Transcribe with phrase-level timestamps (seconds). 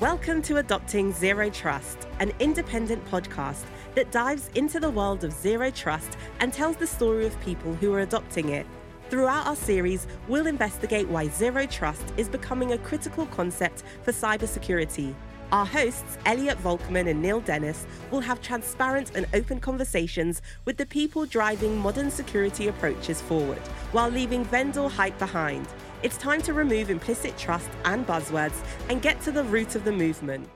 [0.00, 3.64] Welcome to Adopting Zero Trust, an independent podcast
[3.96, 7.92] that dives into the world of zero trust and tells the story of people who
[7.92, 8.64] are adopting it.
[9.10, 15.16] Throughout our series, we'll investigate why zero trust is becoming a critical concept for cybersecurity.
[15.50, 20.86] Our hosts, Elliot Volkman and Neil Dennis, will have transparent and open conversations with the
[20.86, 23.58] people driving modern security approaches forward
[23.90, 25.66] while leaving vendor hype behind.
[26.00, 28.54] It's time to remove implicit trust and buzzwords
[28.88, 30.48] and get to the root of the movement.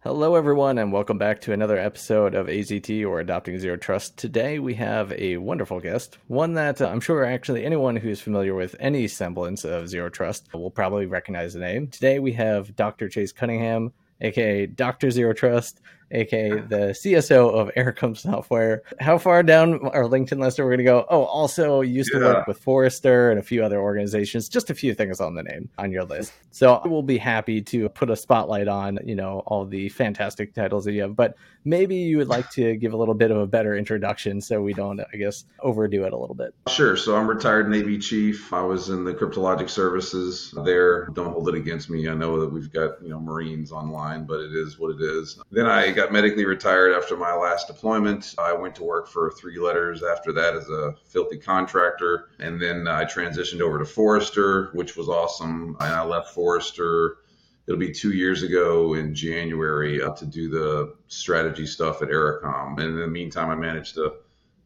[0.00, 4.16] Hello, everyone, and welcome back to another episode of AZT or Adopting Zero Trust.
[4.16, 8.56] Today, we have a wonderful guest, one that uh, I'm sure actually anyone who's familiar
[8.56, 11.86] with any semblance of Zero Trust will probably recognize the name.
[11.86, 13.08] Today, we have Dr.
[13.08, 15.12] Chase Cunningham, aka Dr.
[15.12, 15.80] Zero Trust,
[16.10, 18.82] aka the CSO of Ericom Software.
[19.00, 21.06] How far down our LinkedIn list are we going to go?
[21.08, 22.20] Oh, also used yeah.
[22.20, 24.48] to work with Forrester and a few other organizations.
[24.48, 26.32] Just a few things on the name on your list.
[26.50, 30.54] So I will be happy to put a spotlight on, you know, all the fantastic
[30.54, 31.16] titles that you have.
[31.16, 34.60] But maybe you would like to give a little bit of a better introduction so
[34.62, 36.54] we don't, I guess, overdo it a little bit.
[36.68, 36.96] Sure.
[36.96, 38.52] So I'm retired Navy chief.
[38.52, 41.06] I was in the cryptologic services there.
[41.06, 42.08] Don't hold it against me.
[42.08, 45.38] I know that we've got, you know, Marines online, but it is what it is.
[45.50, 48.34] Then I got medically retired after my last deployment.
[48.38, 52.30] I went to work for three letters after that as a filthy contractor.
[52.38, 55.76] And then I transitioned over to Forrester, which was awesome.
[55.80, 57.18] And I left Forrester
[57.66, 62.78] it'll be two years ago in January uh, to do the strategy stuff at Ericom.
[62.78, 64.14] And in the meantime, I managed to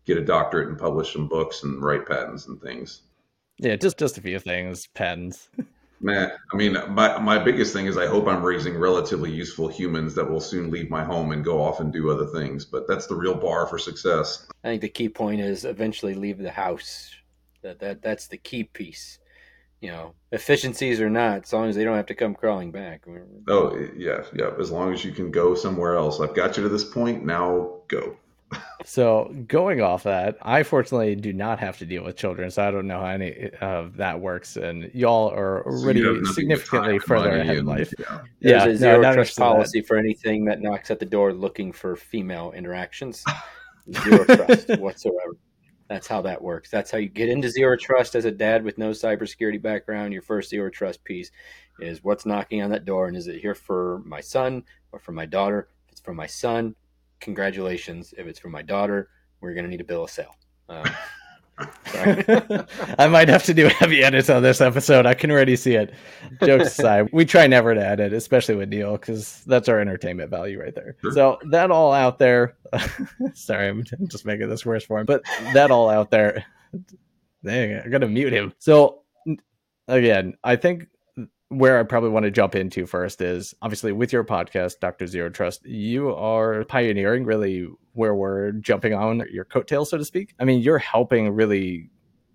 [0.04, 3.02] get a doctorate and publish some books and write patents and things.
[3.58, 5.48] Yeah, just just a few things, patents.
[6.02, 10.16] Man, I mean, my, my biggest thing is I hope I'm raising relatively useful humans
[10.16, 12.64] that will soon leave my home and go off and do other things.
[12.64, 14.48] But that's the real bar for success.
[14.64, 17.14] I think the key point is eventually leave the house.
[17.62, 19.20] That that that's the key piece.
[19.80, 23.04] You know, efficiencies or not, as long as they don't have to come crawling back.
[23.48, 24.50] Oh yeah, yeah.
[24.58, 26.20] As long as you can go somewhere else.
[26.20, 27.24] I've got you to this point.
[27.24, 28.16] Now go
[28.84, 32.70] so going off that, I fortunately do not have to deal with children, so I
[32.70, 34.56] don't know how any of that works.
[34.56, 37.92] And y'all are already so significantly further ahead in life.
[37.98, 39.86] Yeah, yeah there's a zero no, trust policy that.
[39.86, 43.24] for anything that knocks at the door looking for female interactions.
[43.90, 45.36] Zero trust whatsoever.
[45.88, 46.70] That's how that works.
[46.70, 50.12] That's how you get into zero trust as a dad with no cybersecurity background.
[50.12, 51.30] Your first zero trust piece
[51.80, 55.12] is what's knocking on that door, and is it here for my son or for
[55.12, 55.68] my daughter?
[55.86, 56.74] If it's for my son,
[57.22, 58.12] congratulations.
[58.18, 59.08] If it's for my daughter,
[59.40, 60.34] we're going to need a bill of sale.
[60.68, 60.84] Um,
[61.94, 65.06] I might have to do heavy edits on this episode.
[65.06, 65.94] I can already see it.
[66.44, 70.60] Jokes aside, we try never to edit, especially with Neil, because that's our entertainment value
[70.60, 70.96] right there.
[71.02, 71.12] Sure.
[71.12, 72.56] So that all out there.
[73.34, 75.06] sorry, I'm just making this worse for him.
[75.06, 75.22] But
[75.52, 76.44] that all out there.
[77.44, 78.52] Dang, I gotta mute him.
[78.58, 79.02] So
[79.88, 80.88] again, I think
[81.52, 85.06] where I probably want to jump into first is obviously with your podcast, Dr.
[85.06, 90.34] Zero Trust, you are pioneering really where we're jumping on your coattail, so to speak.
[90.40, 91.90] I mean, you're helping really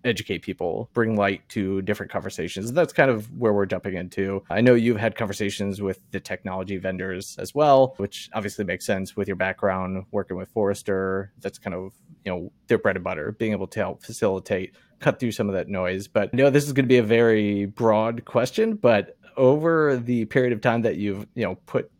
[0.07, 2.71] educate people, bring light to different conversations.
[2.71, 4.43] That's kind of where we're jumping into.
[4.49, 9.15] I know you've had conversations with the technology vendors as well, which obviously makes sense
[9.15, 11.31] with your background working with Forrester.
[11.39, 11.93] That's kind of,
[12.25, 15.55] you know, their bread and butter, being able to help facilitate cut through some of
[15.55, 16.07] that noise.
[16.07, 20.25] But I know this is going to be a very broad question, but over the
[20.25, 21.91] period of time that you've, you know, put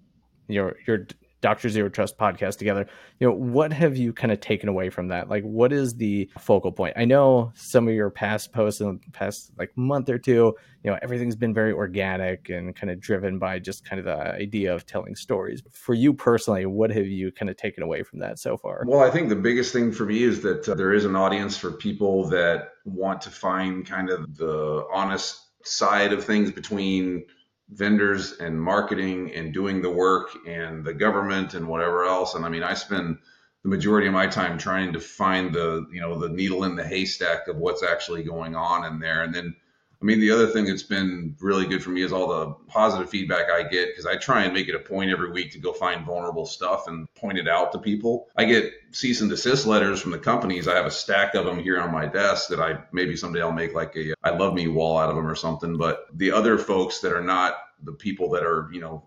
[0.48, 1.08] your your
[1.48, 1.70] Dr.
[1.70, 2.86] Zero Trust podcast together,
[3.22, 5.30] you know, what have you kind of taken away from that?
[5.30, 6.96] Like, what is the focal point?
[6.98, 10.54] I know some of your past posts in the past like month or two,
[10.84, 14.18] you know, everything's been very organic and kind of driven by just kind of the
[14.34, 15.64] idea of telling stories.
[15.72, 18.84] For you personally, what have you kind of taken away from that so far?
[18.86, 21.56] Well, I think the biggest thing for me is that uh, there is an audience
[21.56, 27.24] for people that want to find kind of the honest side of things between
[27.70, 32.36] vendors and marketing and doing the work and the government and whatever else.
[32.36, 33.18] And I mean, I spend
[33.64, 36.88] the majority of my time trying to find the, you know, the needle in the
[36.88, 39.24] haystack of what's actually going on in there.
[39.24, 39.56] And then
[40.02, 43.10] I mean, the other thing that's been really good for me is all the positive
[43.10, 45.74] feedback I get because I try and make it a point every week to go
[45.74, 48.28] find vulnerable stuff and point it out to people.
[48.36, 50.68] I get cease and desist letters from the companies.
[50.68, 53.52] I have a stack of them here on my desk that I maybe someday I'll
[53.52, 55.78] make like a I love me wall out of them or something.
[55.78, 59.04] But the other folks that are not the people that are, you know,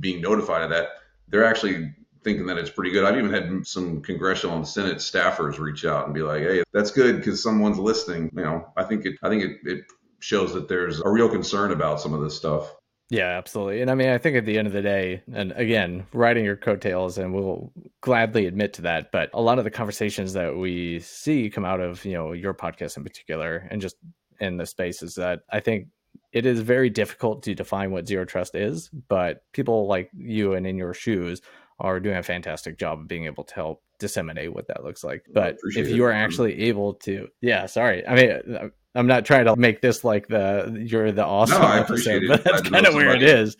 [0.00, 0.88] being notified of that,
[1.28, 1.94] they're actually
[2.24, 3.04] thinking that it's pretty good.
[3.04, 6.90] I've even had some congressional and Senate staffers reach out and be like, "Hey, that's
[6.90, 9.18] good because someone's listening." You know, I think it.
[9.22, 9.84] I think it, it
[10.22, 12.74] shows that there's a real concern about some of this stuff.
[13.10, 13.82] Yeah, absolutely.
[13.82, 16.56] And I mean, I think at the end of the day, and again, riding your
[16.56, 17.70] coattails, and we'll
[18.00, 21.80] gladly admit to that, but a lot of the conversations that we see come out
[21.80, 23.96] of, you know, your podcast in particular, and just
[24.40, 25.88] in the space is that I think
[26.32, 30.66] it is very difficult to define what zero trust is, but people like you and
[30.66, 31.42] in your shoes
[31.80, 35.26] are doing a fantastic job of being able to help disseminate what that looks like.
[35.32, 38.06] But if you are actually able to, yeah, sorry.
[38.06, 41.80] I mean, I'm not trying to make this like the you're the awesome no, I
[41.80, 43.56] episode, but that's kind of where it is.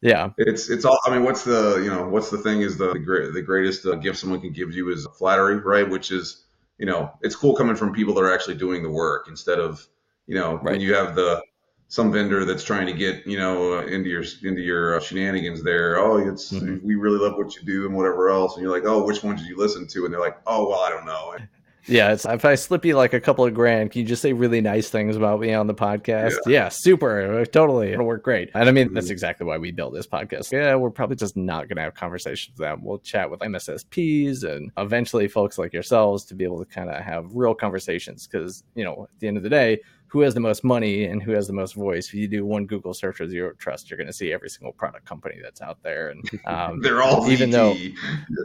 [0.00, 0.98] Yeah, it's it's all.
[1.04, 3.84] I mean, what's the you know what's the thing is the the, great, the greatest
[3.84, 5.88] uh, gift someone can give you is flattery, right?
[5.88, 6.44] Which is
[6.78, 9.86] you know it's cool coming from people that are actually doing the work instead of
[10.26, 10.72] you know right.
[10.72, 11.42] when you have the
[11.88, 15.62] some vendor that's trying to get you know uh, into your into your uh, shenanigans
[15.62, 15.98] there.
[15.98, 16.86] Oh, it's mm-hmm.
[16.86, 19.36] we really love what you do and whatever else, and you're like, oh, which one
[19.36, 20.06] did you listen to?
[20.06, 21.36] And they're like, oh, well, I don't know.
[21.86, 24.32] Yeah, it's, if I slip you like a couple of grand, can you just say
[24.32, 26.36] really nice things about me on the podcast?
[26.46, 28.50] Yeah, yeah super, totally, it'll work great.
[28.54, 30.52] And I mean, that's exactly why we built this podcast.
[30.52, 32.84] Yeah, we're probably just not going to have conversations with them.
[32.84, 37.02] We'll chat with MSSPs and eventually folks like yourselves to be able to kind of
[37.02, 39.80] have real conversations because you know, at the end of the day,
[40.10, 42.08] who has the most money and who has the most voice.
[42.08, 44.72] If you do one Google search for zero trust, you're going to see every single
[44.72, 47.76] product company that's out there, and um, they're all even though,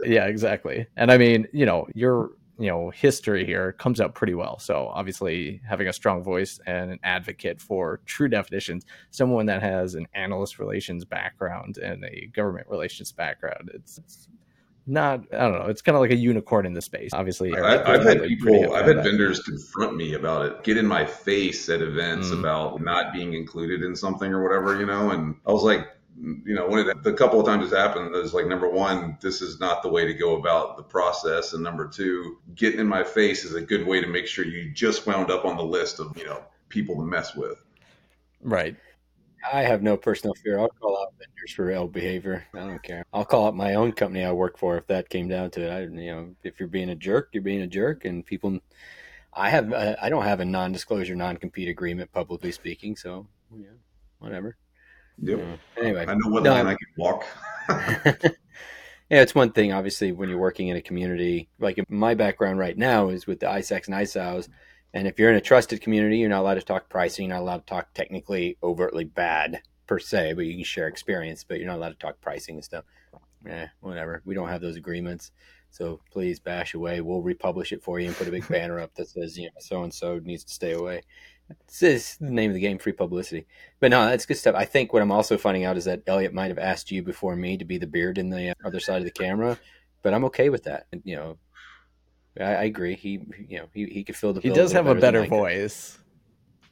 [0.04, 0.86] yeah, exactly.
[0.96, 4.58] And I mean, you know, you're you know history here comes out pretty well.
[4.58, 9.94] So obviously having a strong voice and an advocate for true definitions someone that has
[9.94, 14.28] an analyst relations background and a government relations background it's, it's
[14.86, 17.10] not i don't know it's kind of like a unicorn in the space.
[17.12, 21.04] Obviously I, have had people i've had vendors confront me about it get in my
[21.04, 22.38] face at events mm.
[22.38, 26.54] about not being included in something or whatever you know and i was like you
[26.54, 29.42] know, one of the, the couple of times it's happened is like number one, this
[29.42, 33.04] is not the way to go about the process, and number two, getting in my
[33.04, 36.00] face is a good way to make sure you just wound up on the list
[36.00, 37.62] of you know people to mess with.
[38.40, 38.76] Right.
[39.52, 40.58] I have no personal fear.
[40.58, 42.44] I'll call out vendors for ill behavior.
[42.54, 43.04] I don't care.
[43.12, 45.70] I'll call out my own company I work for if that came down to it.
[45.70, 48.58] I, you know, if you're being a jerk, you're being a jerk, and people.
[49.32, 49.72] I have.
[49.72, 52.96] Uh, I don't have a non-disclosure, non-compete agreement, publicly speaking.
[52.96, 53.66] So, yeah,
[54.18, 54.56] whatever.
[55.22, 55.40] Yep.
[55.40, 57.24] Uh, anyway, I know what no, line I can walk.
[57.68, 59.72] yeah, it's one thing.
[59.72, 63.46] Obviously, when you're working in a community, like my background right now is with the
[63.46, 64.48] ISACs and ISOs.
[64.94, 67.26] And if you're in a trusted community, you're not allowed to talk pricing.
[67.26, 71.44] You're not allowed to talk technically overtly bad per se, but you can share experience.
[71.44, 72.84] But you're not allowed to talk pricing and stuff.
[73.46, 74.22] Eh, whatever.
[74.24, 75.32] We don't have those agreements.
[75.70, 77.00] So please bash away.
[77.00, 79.60] We'll republish it for you and put a big banner up that says, you know,
[79.60, 81.02] so and so needs to stay away.
[81.48, 83.46] It's the name of the game, free publicity.
[83.78, 84.54] But no, that's good stuff.
[84.56, 87.36] I think what I'm also finding out is that Elliot might have asked you before
[87.36, 89.58] me to be the beard in the other side of the camera,
[90.02, 90.86] but I'm okay with that.
[90.92, 91.38] And, you know,
[92.40, 92.96] I, I, agree.
[92.96, 94.40] He, you know, he, he could fill the.
[94.40, 95.98] He does have a better voice.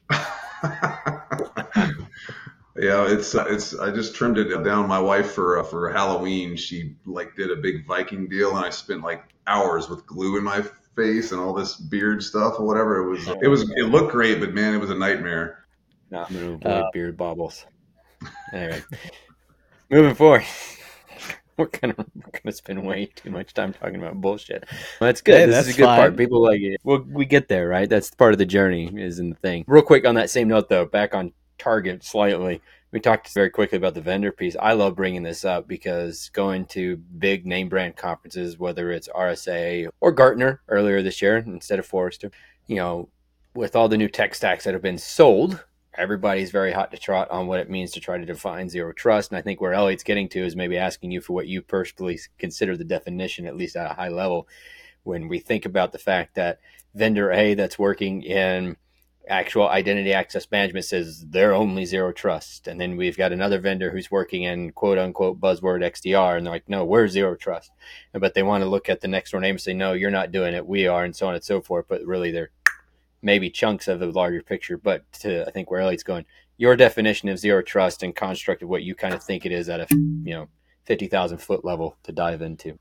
[0.11, 1.09] yeah,
[2.75, 3.77] it's uh, it's.
[3.77, 4.87] I just trimmed it down.
[4.87, 8.69] My wife for uh, for Halloween, she like did a big Viking deal, and I
[8.69, 10.63] spent like hours with glue in my
[10.95, 12.97] face and all this beard stuff or whatever.
[12.97, 15.65] It was it was it looked great, but man, it was a nightmare.
[16.11, 17.65] No, I'm gonna avoid uh, beard bobbles.
[18.53, 18.81] Anyway,
[19.89, 20.43] moving forward.
[21.57, 24.65] We're gonna we're gonna spend way too much time talking about bullshit.
[24.99, 25.37] Well, that's good.
[25.37, 25.99] Hey, this that's is a good fine.
[25.99, 26.17] part.
[26.17, 26.81] People like it.
[26.83, 27.87] Well, we get there, right?
[27.87, 29.63] That's part of the journey, isn't the thing.
[29.65, 32.61] Real quick on that same note, though, back on target slightly
[32.95, 34.55] we talked very quickly about the vendor piece.
[34.57, 39.89] I love bringing this up because going to big name brand conferences, whether it's RSA
[39.99, 42.31] or Gartner earlier this year instead of Forrester,
[42.67, 43.09] you know,
[43.53, 45.65] with all the new tech stacks that have been sold,
[45.95, 49.29] everybody's very hot to trot on what it means to try to define zero trust.
[49.29, 52.17] And I think where Elliot's getting to is maybe asking you for what you personally
[52.37, 54.47] consider the definition, at least at a high level,
[55.03, 56.61] when we think about the fact that
[56.93, 58.77] vendor A that's working in
[59.27, 62.67] actual identity access management says they're only zero trust.
[62.67, 66.37] And then we've got another vendor who's working in quote unquote buzzword XDR.
[66.37, 67.71] And they're like, no, we're zero trust.
[68.13, 70.31] But they want to look at the next door name and say, no, you're not
[70.31, 70.65] doing it.
[70.65, 71.85] We are, and so on and so forth.
[71.87, 72.51] But really, they're
[73.21, 74.77] maybe chunks of the larger picture.
[74.77, 76.25] But to, I think where Elliot's going,
[76.57, 79.69] your definition of zero trust and construct of what you kind of think it is
[79.69, 80.47] at a, you know,
[80.85, 82.77] 50,000 foot level to dive into.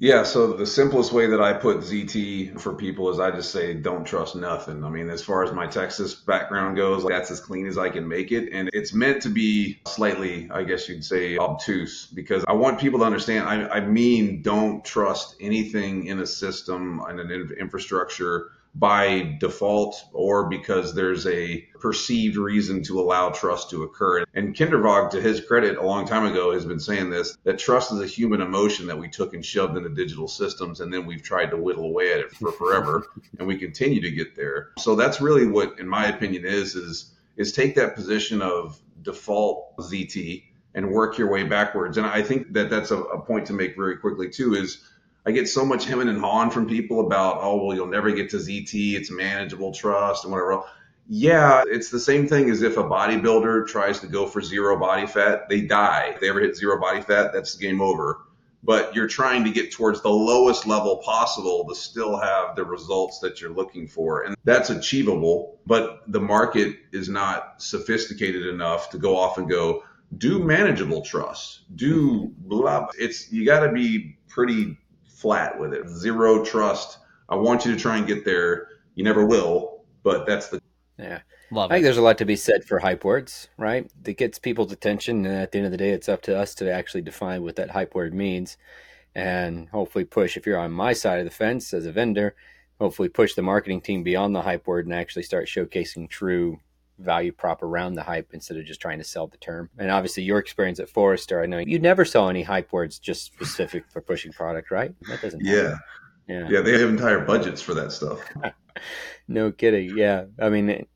[0.00, 3.74] Yeah, so the simplest way that I put ZT for people is I just say
[3.74, 4.84] don't trust nothing.
[4.84, 8.06] I mean, as far as my Texas background goes, that's as clean as I can
[8.06, 8.52] make it.
[8.52, 13.00] And it's meant to be slightly, I guess you'd say, obtuse because I want people
[13.00, 13.48] to understand.
[13.48, 20.48] I, I mean, don't trust anything in a system and an infrastructure by default or
[20.48, 24.24] because there's a perceived reason to allow trust to occur.
[24.34, 27.92] And Kindervag, to his credit, a long time ago has been saying this that trust
[27.92, 31.22] is a human emotion that we took and shoved into digital systems, and then we've
[31.22, 33.04] tried to whittle away at it for forever,
[33.38, 34.70] and we continue to get there.
[34.78, 39.76] So that's really what, in my opinion, is is is take that position of default
[39.78, 40.44] ZT
[40.74, 41.96] and work your way backwards.
[41.96, 44.54] And I think that that's a, a point to make very quickly too.
[44.54, 44.84] Is
[45.28, 48.30] I get so much hemming and hawing from people about, oh, well, you'll never get
[48.30, 48.94] to ZT.
[48.94, 50.62] It's manageable trust and whatever.
[51.06, 55.06] Yeah, it's the same thing as if a bodybuilder tries to go for zero body
[55.06, 56.12] fat, they die.
[56.14, 58.20] If they ever hit zero body fat, that's game over.
[58.62, 63.18] But you're trying to get towards the lowest level possible to still have the results
[63.18, 64.22] that you're looking for.
[64.22, 69.84] And that's achievable, but the market is not sophisticated enough to go off and go,
[70.16, 72.88] do manageable trust, do blah.
[72.98, 74.78] It's, you got to be pretty
[75.20, 75.88] flat with it.
[75.88, 76.98] Zero trust.
[77.28, 78.68] I want you to try and get there.
[78.94, 80.60] You never will, but that's the
[80.98, 81.20] yeah.
[81.50, 83.90] Love I think there's a lot to be said for hype words, right?
[84.02, 85.24] That gets people's attention.
[85.24, 87.56] And at the end of the day, it's up to us to actually define what
[87.56, 88.58] that hype word means
[89.14, 92.36] and hopefully push, if you're on my side of the fence as a vendor,
[92.78, 96.60] hopefully push the marketing team beyond the hype word and actually start showcasing true
[96.98, 99.70] value prop around the hype instead of just trying to sell the term.
[99.78, 103.24] And obviously, your experience at Forrester, I know you never saw any hype words just
[103.24, 104.94] specific for pushing product, right?
[105.08, 105.44] That doesn't.
[105.44, 105.62] Yeah.
[105.62, 105.78] Happen.
[106.28, 106.48] Yeah.
[106.50, 106.60] Yeah.
[106.60, 108.20] They have entire budgets for that stuff.
[109.28, 109.96] no kidding.
[109.96, 110.26] Yeah.
[110.40, 110.86] I mean,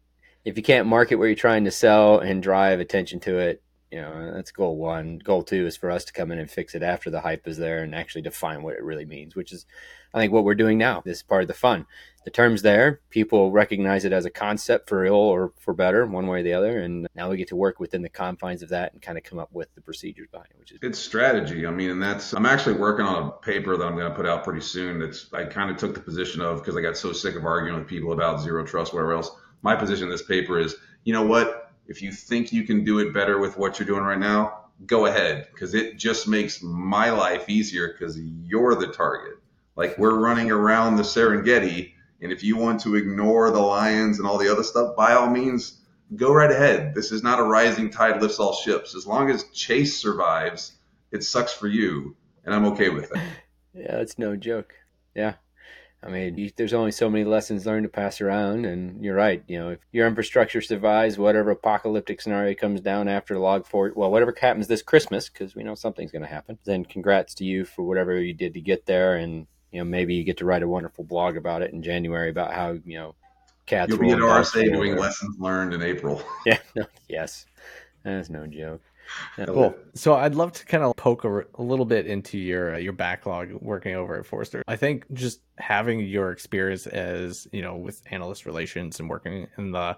[0.45, 4.01] if you can't market what you're trying to sell and drive attention to it, you
[4.01, 5.19] know, that's goal one.
[5.19, 7.59] Goal two is for us to come in and fix it after the hype is
[7.59, 9.67] there and actually define what it really means, which is,
[10.15, 11.03] I think, what we're doing now.
[11.05, 11.85] This is part of the fun.
[12.25, 13.01] The term's there.
[13.11, 16.55] People recognize it as a concept for ill or for better, one way or the
[16.55, 16.79] other.
[16.79, 19.39] And now we get to work within the confines of that and kind of come
[19.39, 21.67] up with the procedures behind it, which is it's strategy.
[21.67, 24.27] I mean, and that's I'm actually working on a paper that I'm going to put
[24.27, 25.01] out pretty soon.
[25.01, 27.79] that's I kind of took the position of because I got so sick of arguing
[27.79, 29.31] with people about zero trust, whatever else
[29.63, 31.62] my position in this paper is, you know what?
[31.93, 35.05] If you think you can do it better with what you're doing right now, go
[35.05, 39.35] ahead because it just makes my life easier because you're the target.
[39.77, 44.27] Like we're running around the Serengeti, and if you want to ignore the lions and
[44.27, 45.83] all the other stuff, by all means,
[46.17, 46.95] go right ahead.
[46.95, 48.95] This is not a rising tide lifts all ships.
[48.95, 50.73] As long as Chase survives,
[51.11, 53.23] it sucks for you, and I'm okay with that.
[53.75, 54.73] Yeah, it's no joke.
[55.15, 55.35] Yeah.
[56.05, 59.43] I mean, you, there's only so many lessons learned to pass around, and you're right.
[59.47, 64.11] You know, if your infrastructure survives whatever apocalyptic scenario comes down after log four, well,
[64.11, 66.59] whatever happens this Christmas, because we know something's going to happen.
[66.65, 70.15] Then, congrats to you for whatever you did to get there, and you know, maybe
[70.15, 73.15] you get to write a wonderful blog about it in January about how you know
[73.67, 73.91] cats.
[73.91, 76.23] You'll be at RSA doing lessons learned in April.
[76.47, 76.59] Yeah.
[76.75, 77.47] No, yes,
[78.03, 78.83] that's no joke.
[79.47, 79.75] Cool.
[79.95, 82.93] So I'd love to kind of poke a, a little bit into your uh, your
[82.93, 84.63] backlog working over at Forrester.
[84.69, 89.73] I think just having your experience as you know with analyst relations and working in
[89.73, 89.97] the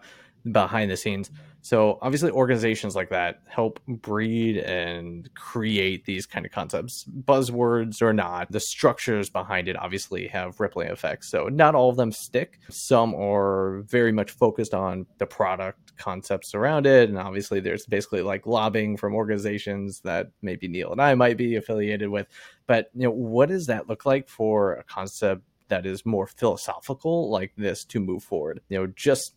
[0.51, 1.31] behind the scenes.
[1.63, 8.13] So obviously organizations like that help breed and create these kind of concepts, buzzwords or
[8.13, 8.53] not.
[8.53, 11.31] The structures behind it obviously have rippling effects.
[11.31, 12.61] So not all of them stick.
[12.69, 17.09] Some are very much focused on the product concepts around it.
[17.09, 21.57] And obviously there's basically like lobbying from organizations that maybe Neil and I might be
[21.57, 22.27] affiliated with.
[22.67, 27.31] But you know, what does that look like for a concept that is more philosophical
[27.31, 28.61] like this to move forward?
[28.69, 29.35] You know, just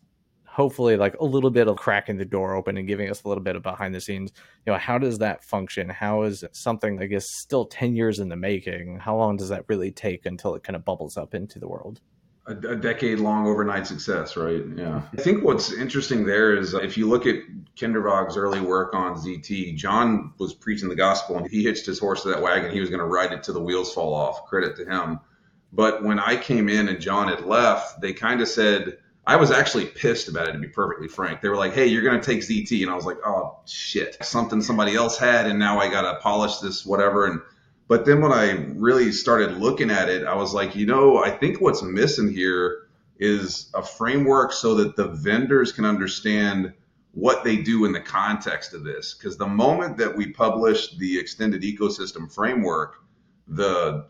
[0.58, 3.44] hopefully like a little bit of cracking the door open and giving us a little
[3.44, 4.32] bit of behind the scenes.
[4.66, 5.88] You know how does that function?
[5.88, 8.98] How is something i guess still 10 years in the making?
[8.98, 12.00] How long does that really take until it kind of bubbles up into the world?
[12.48, 14.64] A, a decade long overnight success right?
[14.74, 15.02] Yeah.
[15.16, 17.36] I think what's interesting there is if you look at
[17.76, 22.22] kindervag's early work on zt john was preaching the gospel and he hitched his horse
[22.22, 22.72] to that wagon.
[22.72, 24.44] He was going to ride it till the wheels fall off.
[24.46, 25.20] Credit to him.
[25.72, 29.50] But when i came in and john had left they kind of said I was
[29.50, 31.42] actually pissed about it, to be perfectly frank.
[31.42, 32.80] They were like, hey, you're going to take ZT.
[32.80, 34.16] And I was like, oh, shit.
[34.24, 37.26] Something somebody else had, and now I got to polish this, whatever.
[37.26, 37.42] And
[37.88, 41.30] But then when I really started looking at it, I was like, you know, I
[41.30, 46.72] think what's missing here is a framework so that the vendors can understand
[47.12, 49.12] what they do in the context of this.
[49.12, 52.96] Because the moment that we published the extended ecosystem framework,
[53.46, 54.06] the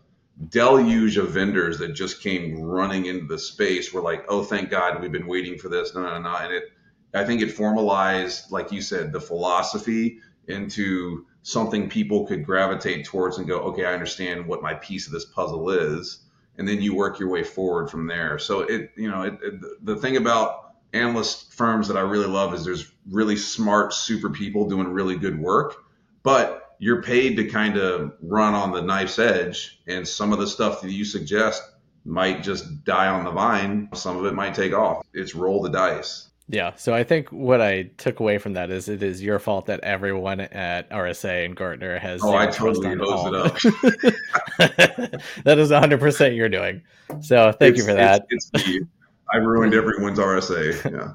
[0.46, 5.00] deluge of vendors that just came running into the space were like, oh, thank God,
[5.00, 5.94] we've been waiting for this.
[5.94, 6.36] No, no, no.
[6.36, 6.64] And it,
[7.12, 13.38] I think it formalized, like you said, the philosophy into something people could gravitate towards
[13.38, 16.20] and go, okay, I understand what my piece of this puzzle is.
[16.56, 18.38] And then you work your way forward from there.
[18.38, 22.54] So it, you know, it, it, the thing about analyst firms that I really love
[22.54, 25.76] is there's really smart, super people doing really good work,
[26.22, 30.46] but you're paid to kind of run on the knife's edge, and some of the
[30.46, 31.62] stuff that you suggest
[32.04, 33.88] might just die on the vine.
[33.94, 35.04] Some of it might take off.
[35.12, 36.28] It's roll the dice.
[36.50, 39.66] Yeah, so I think what I took away from that is it is your fault
[39.66, 42.22] that everyone at RSA and Gartner has.
[42.24, 43.52] Oh, I totally hosed it up.
[45.44, 46.80] that is 100% you're doing.
[47.20, 48.24] So thank it's, you for that.
[48.30, 48.80] It's, it's me.
[49.30, 50.90] I ruined everyone's RSA.
[50.90, 51.12] Yeah.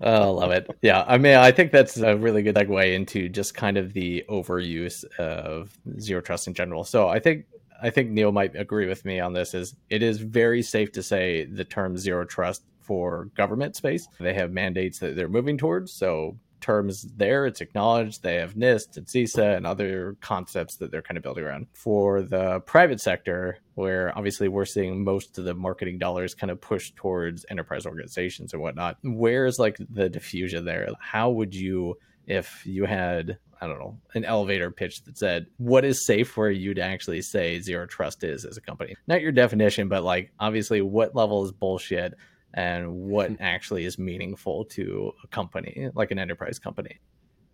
[0.00, 0.70] Oh, I love it.
[0.82, 1.04] Yeah.
[1.06, 5.04] I mean, I think that's a really good segue into just kind of the overuse
[5.18, 6.84] of zero trust in general.
[6.84, 7.46] So I think
[7.80, 11.02] I think Neil might agree with me on this is it is very safe to
[11.02, 14.08] say the term zero trust for government space.
[14.18, 15.92] They have mandates that they're moving towards.
[15.92, 17.46] So terms there.
[17.46, 18.22] It's acknowledged.
[18.22, 21.66] They have NIST and CISA and other concepts that they're kind of building around.
[21.74, 26.60] For the private sector, where obviously we're seeing most of the marketing dollars kind of
[26.60, 30.88] push towards enterprise organizations and whatnot, where is like the diffusion there?
[31.00, 31.96] How would you,
[32.26, 36.48] if you had I don't know, an elevator pitch that said, what is safe for
[36.50, 38.94] you to actually say zero trust is as a company?
[39.06, 42.14] Not your definition, but like obviously what level is bullshit
[42.54, 43.36] and what hmm.
[43.40, 46.98] actually is meaningful to a company, like an enterprise company.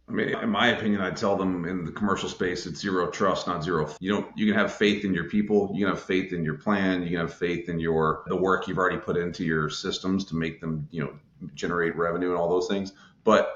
[0.06, 3.46] I mean, in my opinion, I'd tell them in the commercial space, it's zero trust,
[3.46, 3.90] not zero.
[4.00, 4.26] You don't.
[4.36, 5.70] You can have faith in your people.
[5.72, 7.02] You can have faith in your plan.
[7.02, 10.36] You can have faith in your the work you've already put into your systems to
[10.36, 11.14] make them, you know,
[11.54, 12.92] generate revenue and all those things.
[13.24, 13.50] But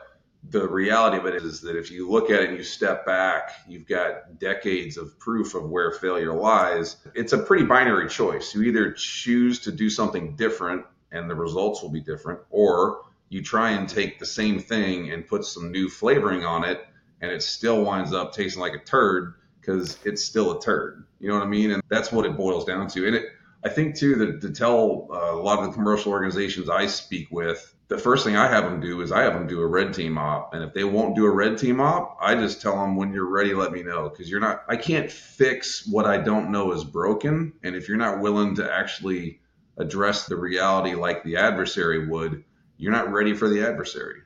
[0.51, 3.51] the reality of it is that if you look at it and you step back,
[3.69, 6.97] you've got decades of proof of where failure lies.
[7.15, 8.55] It's a pretty binary choice.
[8.55, 13.43] You either choose to do something different and the results will be different, or you
[13.43, 16.87] try and take the same thing and put some new flavoring on it
[17.21, 21.05] and it still winds up tasting like a turd because it's still a turd.
[21.21, 21.73] You know what I mean?
[21.73, 23.07] And that's what it boils down to.
[23.07, 23.27] And it,
[23.65, 27.29] I think too that to tell uh, a lot of the commercial organizations I speak
[27.31, 29.95] with, the first thing I have them do is I have them do a red
[29.95, 30.55] team op.
[30.55, 33.29] And if they won't do a red team op, I just tell them when you're
[33.29, 34.65] ready, let me know because you're not.
[34.69, 37.55] I can't fix what I don't know is broken.
[37.63, 39.41] And if you're not willing to actually
[39.79, 42.45] address the reality like the adversary would,
[42.77, 44.21] you're not ready for the adversary.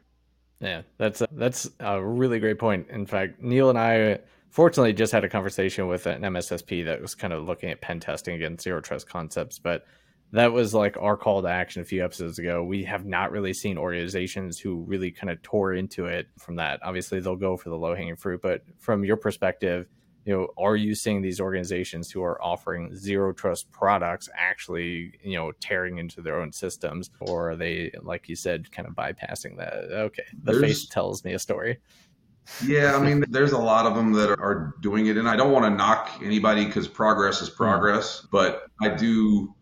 [0.61, 2.89] Yeah, that's a, that's a really great point.
[2.91, 7.15] In fact, Neil and I fortunately just had a conversation with an MSSP that was
[7.15, 9.85] kind of looking at pen testing against zero trust concepts, but
[10.33, 12.65] that was like our call to action a few episodes ago.
[12.65, 16.81] We have not really seen organizations who really kind of tore into it from that.
[16.83, 19.89] Obviously, they'll go for the low hanging fruit, but from your perspective,
[20.25, 25.37] you know are you seeing these organizations who are offering zero trust products actually you
[25.37, 29.57] know tearing into their own systems or are they like you said kind of bypassing
[29.57, 31.79] that okay the there's, face tells me a story
[32.65, 35.53] yeah i mean there's a lot of them that are doing it and i don't
[35.53, 38.29] want to knock anybody because progress is progress mm-hmm.
[38.33, 39.55] but i do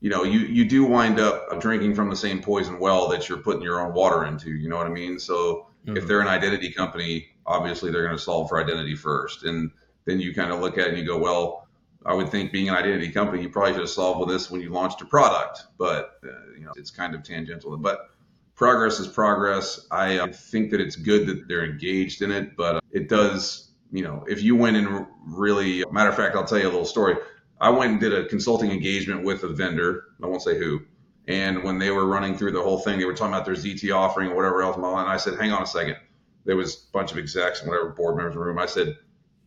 [0.00, 3.38] you know you you do wind up drinking from the same poison well that you're
[3.38, 5.96] putting your own water into you know what i mean so mm-hmm.
[5.96, 9.70] if they're an identity company obviously they're going to solve for identity first and
[10.06, 11.68] then you kind of look at it and you go, well,
[12.06, 14.60] I would think being an identity company, you probably should have solved with this when
[14.60, 17.76] you launched a product, but uh, you know, it's kind of tangential.
[17.76, 18.10] But
[18.54, 19.86] progress is progress.
[19.90, 23.70] I uh, think that it's good that they're engaged in it, but uh, it does,
[23.90, 26.84] you know, if you went and really, matter of fact, I'll tell you a little
[26.84, 27.16] story.
[27.60, 30.04] I went and did a consulting engagement with a vendor.
[30.22, 30.82] I won't say who.
[31.26, 33.94] And when they were running through the whole thing, they were talking about their ZT
[33.94, 34.76] offering or whatever else.
[34.76, 35.96] And I said, hang on a second.
[36.44, 38.58] There was a bunch of execs and whatever board members in the room.
[38.58, 38.96] I said,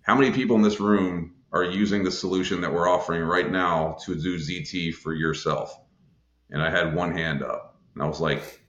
[0.10, 3.96] how many people in this room are using the solution that we're offering right now
[4.04, 5.80] to do ZT for yourself?
[6.50, 8.60] And I had one hand up, and I was like,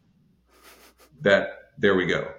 [1.22, 2.30] that, there we go.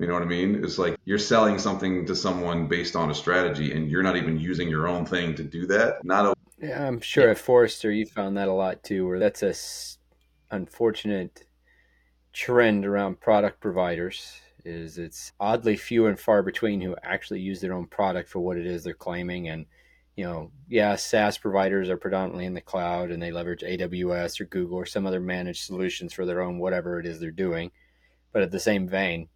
[0.00, 0.64] You know what I mean?
[0.64, 4.40] It's like you're selling something to someone based on a strategy, and you're not even
[4.40, 6.04] using your own thing to do that.
[6.04, 9.44] Not a yeah, I'm sure at Forrester you found that a lot too, where that's
[9.44, 9.98] a s-
[10.50, 11.44] unfortunate
[12.32, 17.72] trend around product providers is it's oddly few and far between who actually use their
[17.72, 19.48] own product for what it is they're claiming.
[19.48, 19.66] And
[20.16, 24.46] you know yeah saas providers are predominantly in the cloud and they leverage aws or
[24.46, 27.70] google or some other managed solutions for their own whatever it is they're doing.
[28.32, 29.28] But at the same vein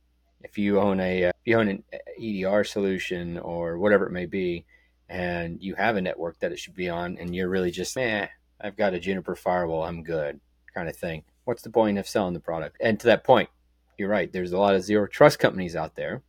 [0.42, 1.84] if you own a uh, if you own an
[2.18, 4.64] edr solution or whatever it may be
[5.08, 8.26] and you have a network that it should be on and you're really just eh
[8.60, 10.40] i've got a juniper firewall i'm good
[10.74, 12.76] kind of thing what's the point of selling the product?
[12.80, 13.48] And to that point
[14.00, 14.32] you're right.
[14.32, 16.22] There's a lot of zero trust companies out there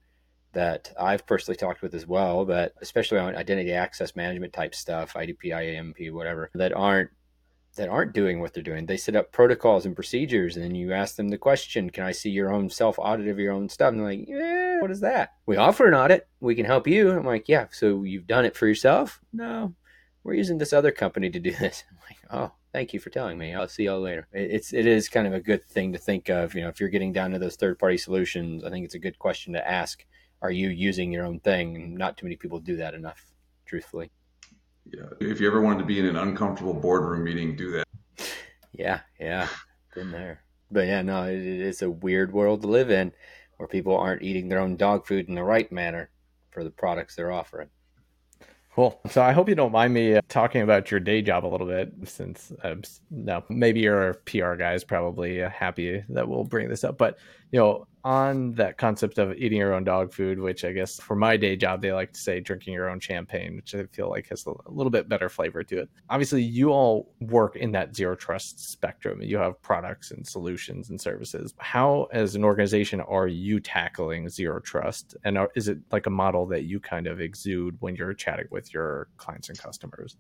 [0.53, 5.13] that I've personally talked with as well, that especially on identity access management type stuff,
[5.13, 7.09] IDP, IAMP, whatever, that aren't
[7.77, 8.85] that aren't doing what they're doing.
[8.85, 12.11] They set up protocols and procedures, and then you ask them the question, "Can I
[12.11, 14.99] see your own self audit of your own stuff?" And they're like, "Yeah, what is
[14.99, 16.27] that?" We offer an audit.
[16.41, 17.11] We can help you.
[17.11, 19.21] I'm like, "Yeah." So you've done it for yourself?
[19.31, 19.73] No,
[20.25, 21.85] we're using this other company to do this.
[21.91, 23.53] I'm like, "Oh, thank you for telling me.
[23.53, 24.27] I'll see y'all later.
[24.31, 26.55] It's it is kind of a good thing to think of.
[26.55, 28.99] You know, if you're getting down to those third party solutions, I think it's a
[28.99, 30.05] good question to ask.
[30.41, 31.95] Are you using your own thing?
[31.95, 33.31] Not too many people do that enough,
[33.65, 34.11] truthfully.
[34.85, 35.05] Yeah.
[35.19, 37.87] If you ever wanted to be in an uncomfortable boardroom meeting, do that.
[38.73, 39.49] Yeah, yeah,
[39.93, 40.43] been there.
[40.71, 43.11] But yeah, no, it, it's a weird world to live in,
[43.57, 46.09] where people aren't eating their own dog food in the right manner
[46.51, 47.67] for the products they're offering.
[48.73, 49.01] Cool.
[49.09, 51.67] So I hope you don't mind me uh, talking about your day job a little
[51.67, 56.69] bit, since um, no, maybe your PR guy is probably uh, happy that we'll bring
[56.69, 56.97] this up.
[56.97, 57.17] But
[57.51, 61.15] you know, on that concept of eating your own dog food, which I guess for
[61.15, 64.29] my day job, they like to say drinking your own champagne, which I feel like
[64.29, 65.89] has a little bit better flavor to it.
[66.09, 69.21] Obviously, you all work in that zero trust spectrum.
[69.21, 71.53] You have products and solutions and services.
[71.59, 75.15] How, as an organization, are you tackling zero trust?
[75.23, 78.47] And are, is it like a model that you kind of exude when you're chatting
[78.49, 80.17] with your clients and customers?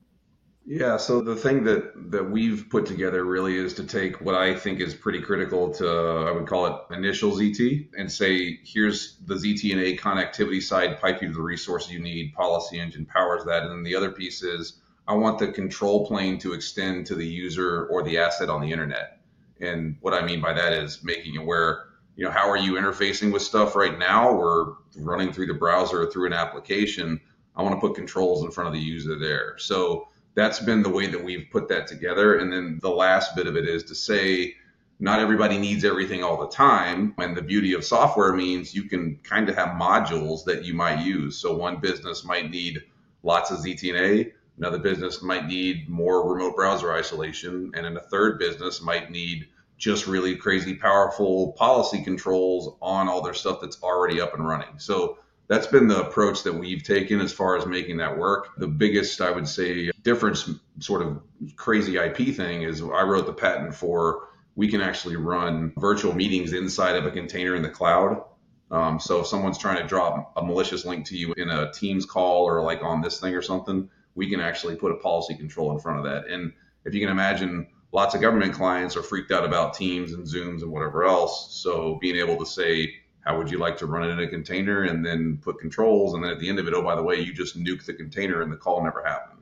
[0.63, 4.53] Yeah, so the thing that that we've put together really is to take what I
[4.53, 9.35] think is pretty critical to I would call it initial ZT and say here's the
[9.35, 13.71] ZTNA connectivity side, pipe you to the resources you need, policy engine powers that, and
[13.71, 17.87] then the other piece is I want the control plane to extend to the user
[17.87, 19.19] or the asset on the internet.
[19.59, 22.73] And what I mean by that is making it where you know how are you
[22.73, 27.19] interfacing with stuff right now We're running through the browser or through an application.
[27.55, 29.57] I want to put controls in front of the user there.
[29.57, 32.37] So that's been the way that we've put that together.
[32.37, 34.55] And then the last bit of it is to say,
[34.99, 37.13] not everybody needs everything all the time.
[37.17, 41.03] And the beauty of software means you can kind of have modules that you might
[41.03, 41.37] use.
[41.37, 42.83] So one business might need
[43.23, 48.39] lots of ZTNA, another business might need more remote browser isolation, and then a third
[48.39, 54.21] business might need just really crazy powerful policy controls on all their stuff that's already
[54.21, 54.77] up and running.
[54.77, 55.17] So
[55.51, 58.55] that's been the approach that we've taken as far as making that work.
[58.55, 61.21] The biggest, I would say, difference, sort of
[61.57, 66.53] crazy IP thing is I wrote the patent for we can actually run virtual meetings
[66.53, 68.23] inside of a container in the cloud.
[68.71, 72.05] Um, so if someone's trying to drop a malicious link to you in a Teams
[72.05, 75.73] call or like on this thing or something, we can actually put a policy control
[75.73, 76.31] in front of that.
[76.31, 76.53] And
[76.85, 80.61] if you can imagine, lots of government clients are freaked out about Teams and Zooms
[80.61, 81.61] and whatever else.
[81.61, 82.93] So being able to say,
[83.25, 86.13] how would you like to run it in a container and then put controls?
[86.13, 87.93] And then at the end of it oh by the way you just nuke the
[87.93, 89.41] container and the call never happened.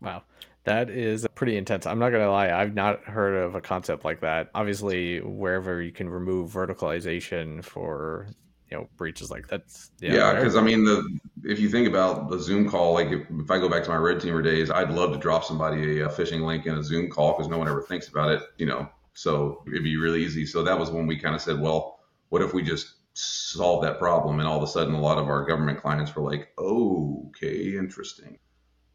[0.00, 0.22] Wow.
[0.64, 1.86] That is pretty intense.
[1.86, 4.50] I'm not gonna lie i've not heard of a concept like that.
[4.54, 8.28] Obviously wherever you can remove verticalization for
[8.70, 10.34] you know breaches like that's yeah.
[10.34, 13.50] Because yeah, i mean the if you think about the zoom call like if, if,
[13.50, 16.08] i go back to my red teamer days i'd love to drop somebody a, a
[16.08, 18.88] phishing link in a zoom call because no one ever thinks about it you know?
[19.14, 20.46] So it'd be really easy.
[20.46, 23.98] So that was when we kind of said well what if we just solve that
[23.98, 24.40] problem.
[24.40, 27.76] And all of a sudden, a lot of our government clients were like, oh, okay,
[27.76, 28.38] interesting.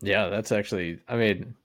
[0.01, 1.56] Yeah, that's actually, I mean,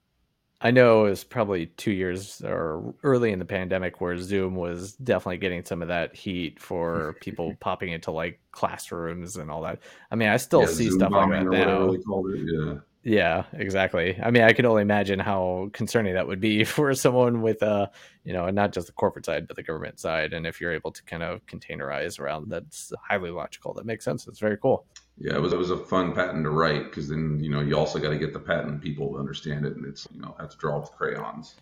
[0.63, 4.93] I know it was probably two years or early in the pandemic where Zoom was
[4.93, 9.81] definitely getting some of that heat for people popping into like classrooms and all that.
[10.11, 11.93] I mean, I still yeah, see Zoom stuff like that now.
[11.93, 12.75] Yeah.
[13.03, 14.19] Yeah, exactly.
[14.23, 17.87] I mean, I can only imagine how concerning that would be for someone with, uh,
[18.25, 20.33] you know, not just the corporate side, but the government side.
[20.33, 23.73] And if you're able to kind of containerize around, that's highly logical.
[23.75, 24.27] That makes sense.
[24.29, 24.87] It's very cool.
[25.19, 27.77] Yeah, it was it was a fun patent to write because then you know you
[27.77, 30.49] also got to get the patent people to understand it, and it's you know have
[30.49, 31.57] to draw with crayons.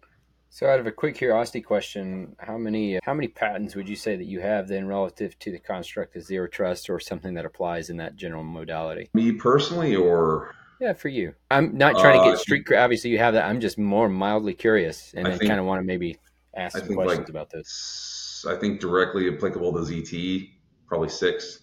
[0.51, 4.15] So, out of a quick curiosity question, how many how many patents would you say
[4.15, 7.91] that you have then relative to the construct of zero trust, or something that applies
[7.91, 9.11] in that general modality?
[9.13, 11.35] Me personally, or yeah, for you.
[11.51, 12.73] I'm not trying to get uh, street.
[12.73, 13.45] Obviously, you have that.
[13.45, 16.19] I'm just more mildly curious, and I, I kind of want to maybe
[16.57, 18.45] ask some questions like, about this.
[18.49, 20.51] I think directly applicable to ZT,
[20.87, 21.61] probably six,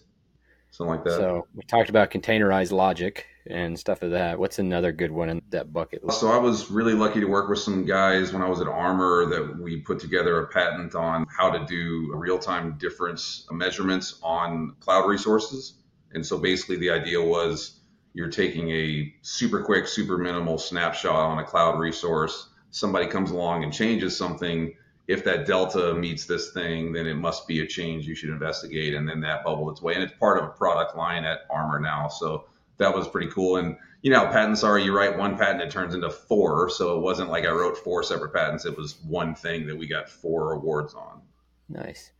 [0.70, 1.12] something like that.
[1.12, 4.38] So we talked about containerized logic and stuff of that.
[4.38, 6.02] What's another good one in that bucket?
[6.12, 9.26] So I was really lucky to work with some guys when I was at Armor
[9.26, 15.06] that we put together a patent on how to do real-time difference measurements on cloud
[15.06, 15.78] resources.
[16.12, 17.75] And so basically the idea was
[18.16, 22.48] you're taking a super quick, super minimal snapshot on a cloud resource.
[22.70, 24.74] Somebody comes along and changes something.
[25.06, 28.94] If that delta meets this thing, then it must be a change you should investigate.
[28.94, 29.92] And then that bubble its way.
[29.92, 32.08] And it's part of a product line at Armor now.
[32.08, 32.46] So
[32.78, 33.58] that was pretty cool.
[33.58, 36.70] And you know, patents are you write one patent, it turns into four.
[36.70, 38.64] So it wasn't like I wrote four separate patents.
[38.64, 41.20] It was one thing that we got four awards on.
[41.68, 42.12] Nice.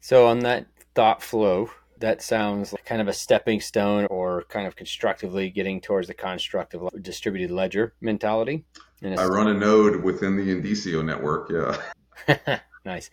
[0.00, 1.70] So on that thought flow,
[2.04, 6.12] that sounds like kind of a stepping stone or kind of constructively getting towards the
[6.12, 8.66] construct of distributed ledger mentality.
[9.02, 11.50] I run a node within the Indicio network.
[11.50, 12.58] Yeah.
[12.84, 13.08] nice.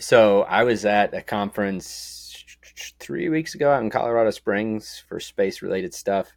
[0.00, 2.34] So I was at a conference
[2.98, 6.32] three weeks ago out in Colorado Springs for space related stuff.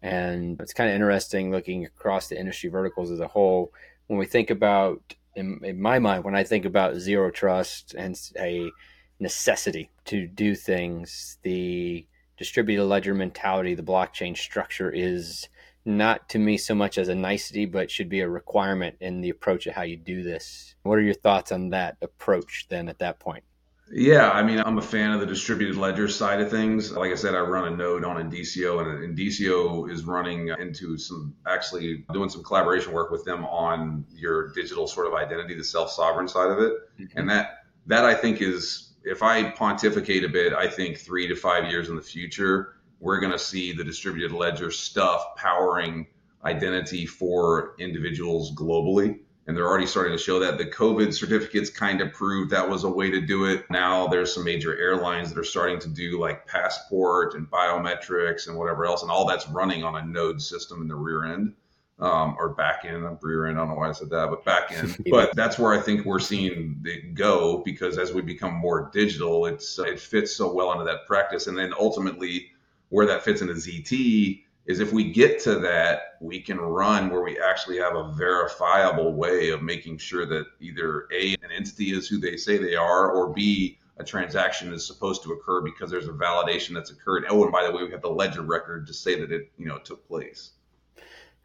[0.00, 3.72] And it's kind of interesting looking across the industry verticals as a whole.
[4.06, 5.02] When we think about,
[5.34, 8.70] in, in my mind, when I think about zero trust and a
[9.20, 11.38] necessity to do things.
[11.42, 15.48] The distributed ledger mentality, the blockchain structure is
[15.84, 19.30] not to me so much as a nicety, but should be a requirement in the
[19.30, 20.74] approach of how you do this.
[20.82, 23.44] What are your thoughts on that approach then at that point?
[23.90, 26.92] Yeah, I mean, I'm a fan of the distributed ledger side of things.
[26.92, 31.34] Like I said, I run a node on Indicio, and Indicio is running into some
[31.46, 35.90] actually doing some collaboration work with them on your digital sort of identity, the self
[35.90, 36.72] sovereign side of it.
[37.00, 37.18] Mm-hmm.
[37.18, 41.34] And that that I think is if I pontificate a bit, I think three to
[41.34, 46.06] five years in the future, we're going to see the distributed ledger stuff powering
[46.44, 49.20] identity for individuals globally.
[49.46, 52.84] And they're already starting to show that the COVID certificates kind of proved that was
[52.84, 53.64] a way to do it.
[53.70, 58.58] Now there's some major airlines that are starting to do like passport and biometrics and
[58.58, 59.00] whatever else.
[59.00, 61.54] And all that's running on a node system in the rear end
[62.00, 63.58] um, or back end, rear end.
[63.58, 64.96] I don't know why I said that, but back end.
[65.10, 69.46] but that's where I think we're seeing it go because as we become more digital,
[69.46, 71.46] it's it fits so well into that practice.
[71.46, 72.50] And then ultimately,
[72.90, 77.22] where that fits into ZT is if we get to that, we can run where
[77.22, 82.06] we actually have a verifiable way of making sure that either A, an entity is
[82.06, 86.06] who they say they are, or B, a transaction is supposed to occur because there's
[86.06, 87.24] a validation that's occurred.
[87.30, 89.66] Oh, and by the way, we have the ledger record to say that it, you
[89.66, 90.52] know, took place.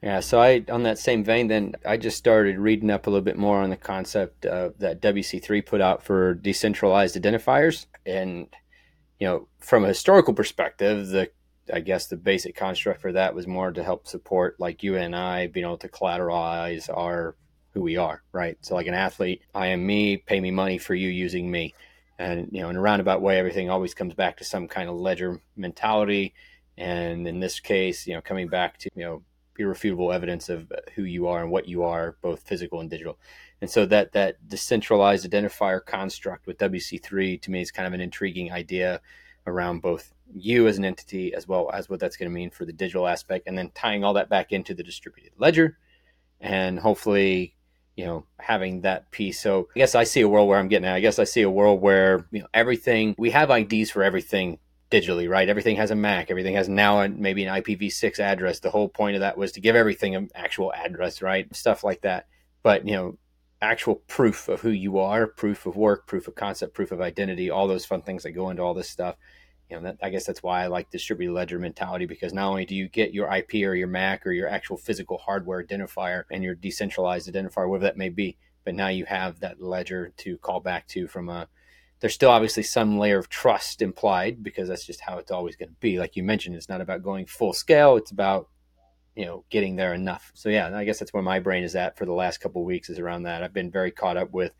[0.04, 3.24] Yeah, so I on that same vein, then I just started reading up a little
[3.24, 8.48] bit more on the concept of that WC3 put out for decentralized identifiers, and
[9.18, 11.32] you know, from a historical perspective, the
[11.74, 15.16] I guess the basic construct for that was more to help support like you and
[15.16, 17.38] I being able to collateralize our
[17.72, 18.58] who we are, right?
[18.60, 21.76] So like an athlete, I am me, pay me money for you using me.
[22.20, 24.98] And you know, in a roundabout way, everything always comes back to some kind of
[24.98, 26.34] ledger mentality.
[26.78, 29.24] And in this case, you know, coming back to, you know,
[29.58, 33.18] irrefutable evidence of who you are and what you are, both physical and digital.
[33.62, 38.02] And so that that decentralized identifier construct with WC3 to me is kind of an
[38.02, 39.02] intriguing idea
[39.48, 42.66] around both you as an entity as well as what that's going to mean for
[42.66, 45.78] the digital aspect and then tying all that back into the distributed ledger
[46.40, 47.56] and hopefully
[47.96, 50.88] you know having that piece so i guess i see a world where i'm getting
[50.88, 54.04] at i guess i see a world where you know everything we have ids for
[54.04, 54.58] everything
[54.94, 55.50] digitally right?
[55.50, 56.30] Everything has a mac.
[56.30, 58.60] Everything has now a, maybe an ipv6 address.
[58.60, 61.54] The whole point of that was to give everything an actual address right?
[61.56, 62.28] Stuff like that.
[62.62, 63.18] But you know
[63.62, 67.50] actual proof of who you are proof of work proof of concept proof of identity
[67.50, 69.16] all those fun things that go into all this stuff.
[69.70, 72.66] You know, that, I guess that's why I like distributed ledger mentality because not only
[72.66, 76.44] do you get your IP or your Mac or your actual physical hardware identifier and
[76.44, 80.60] your decentralized identifier, whatever that may be, but now you have that ledger to call
[80.60, 81.48] back to from a.
[82.04, 85.70] There's still obviously some layer of trust implied because that's just how it's always going
[85.70, 86.00] to be.
[86.00, 88.50] Like you mentioned, it's not about going full scale; it's about
[89.16, 90.30] you know getting there enough.
[90.34, 92.90] So yeah, I guess that's where my brain is at for the last couple weeks
[92.90, 93.42] is around that.
[93.42, 94.52] I've been very caught up with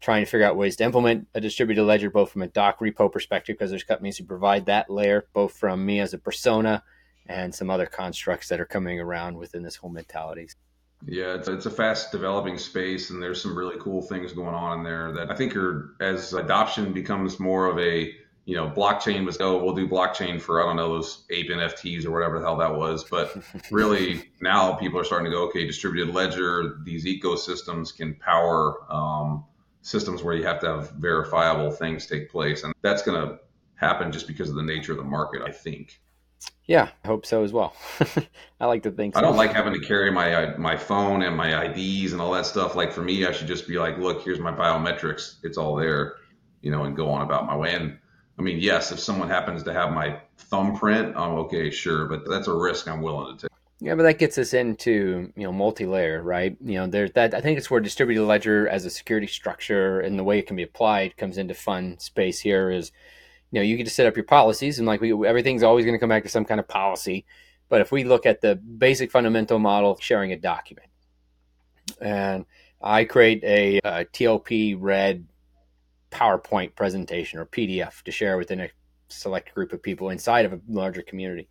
[0.00, 3.10] trying to figure out ways to implement a distributed ledger, both from a doc repo
[3.10, 6.84] perspective, because there's companies who provide that layer, both from me as a persona
[7.26, 10.48] and some other constructs that are coming around within this whole mentality.
[11.06, 14.78] Yeah, it's, it's a fast developing space, and there's some really cool things going on
[14.78, 18.14] in there that I think are as adoption becomes more of a
[18.50, 22.04] you know, blockchain was, oh, we'll do blockchain for, I don't know, those ape NFTs
[22.04, 23.04] or whatever the hell that was.
[23.04, 23.36] But
[23.70, 29.44] really, now people are starting to go, okay, distributed ledger, these ecosystems can power um,
[29.82, 32.64] systems where you have to have verifiable things take place.
[32.64, 33.38] And that's going to
[33.76, 36.00] happen just because of the nature of the market, I think.
[36.66, 37.74] Yeah, I hope so as well.
[38.60, 39.14] I like to think.
[39.14, 39.18] So.
[39.18, 42.30] I don't like having to carry my uh, my phone and my IDs and all
[42.32, 42.76] that stuff.
[42.76, 45.36] Like for me, I should just be like, look, here's my biometrics.
[45.42, 46.14] It's all there,
[46.62, 47.74] you know, and go on about my way.
[47.74, 47.98] And
[48.38, 52.46] I mean, yes, if someone happens to have my thumbprint, I'm okay, sure, but that's
[52.46, 53.50] a risk I'm willing to take.
[53.80, 56.56] Yeah, but that gets us into you know multi-layer, right?
[56.64, 60.18] You know, there that I think it's where distributed ledger as a security structure and
[60.18, 62.40] the way it can be applied comes into fun space.
[62.40, 62.92] Here is,
[63.50, 65.94] you know, you get to set up your policies and like we everything's always going
[65.94, 67.24] to come back to some kind of policy.
[67.68, 70.88] But if we look at the basic fundamental model, sharing a document,
[72.00, 72.44] and
[72.82, 75.26] I create a, a TLP red
[76.10, 78.70] PowerPoint presentation or PDF to share within a
[79.08, 81.48] select group of people inside of a larger community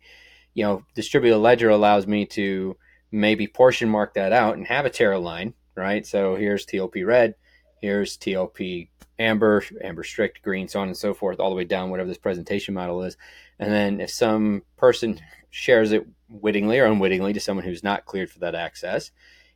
[0.54, 2.76] you know, distributed ledger allows me to
[3.12, 6.06] maybe portion mark that out and have a tearline, right?
[6.06, 7.34] So here's TLP red,
[7.80, 8.88] here's TLP
[9.18, 12.18] amber, amber strict, green, so on and so forth, all the way down, whatever this
[12.18, 13.16] presentation model is.
[13.58, 18.30] And then if some person shares it wittingly or unwittingly to someone who's not cleared
[18.30, 19.10] for that access,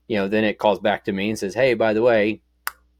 [0.07, 2.43] you know, then it calls back to me and says, hey, by the way,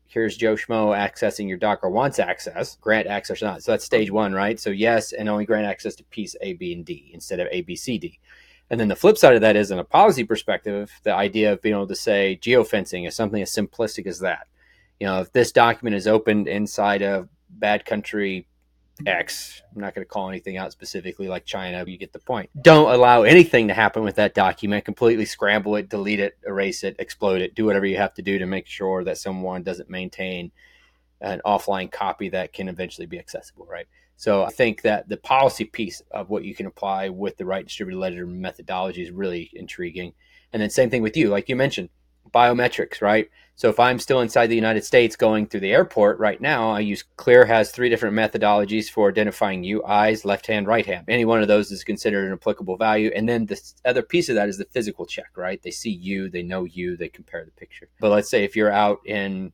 [0.07, 3.63] here's Joe Schmo accessing your Docker wants access, grant access or not.
[3.63, 4.59] So that's stage one, right?
[4.59, 7.63] So yes, and only grant access to piece A, B, and D instead of A,
[7.63, 8.21] B, C, D.
[8.71, 11.61] And then the flip side of that is, in a policy perspective, the idea of
[11.61, 14.47] being able to say geofencing is something as simplistic as that.
[15.01, 18.47] You know, if this document is opened inside of bad country
[19.07, 19.63] X.
[19.75, 21.85] I'm not going to call anything out specifically like China.
[21.87, 22.51] You get the point.
[22.63, 24.85] Don't allow anything to happen with that document.
[24.85, 27.55] Completely scramble it, delete it, erase it, explode it.
[27.55, 30.53] Do whatever you have to do to make sure that someone doesn't maintain
[31.21, 33.87] an offline copy that can eventually be accessible, right?
[34.17, 37.67] So I think that the policy piece of what you can apply with the right
[37.67, 40.13] distributed ledger methodology is really intriguing.
[40.53, 41.89] And then same thing with you, like you mentioned,
[42.33, 43.29] biometrics, right?
[43.57, 46.81] So if I'm still inside the United States going through the airport right now, I
[46.81, 51.05] use Clear has three different methodologies for identifying you eyes, left hand, right hand.
[51.09, 53.13] Any one of those is considered an applicable value.
[53.15, 55.63] And then the other piece of that is the physical check, right?
[55.63, 57.89] They see you, they know you, they compare the picture.
[58.01, 59.53] But let's say if you're out in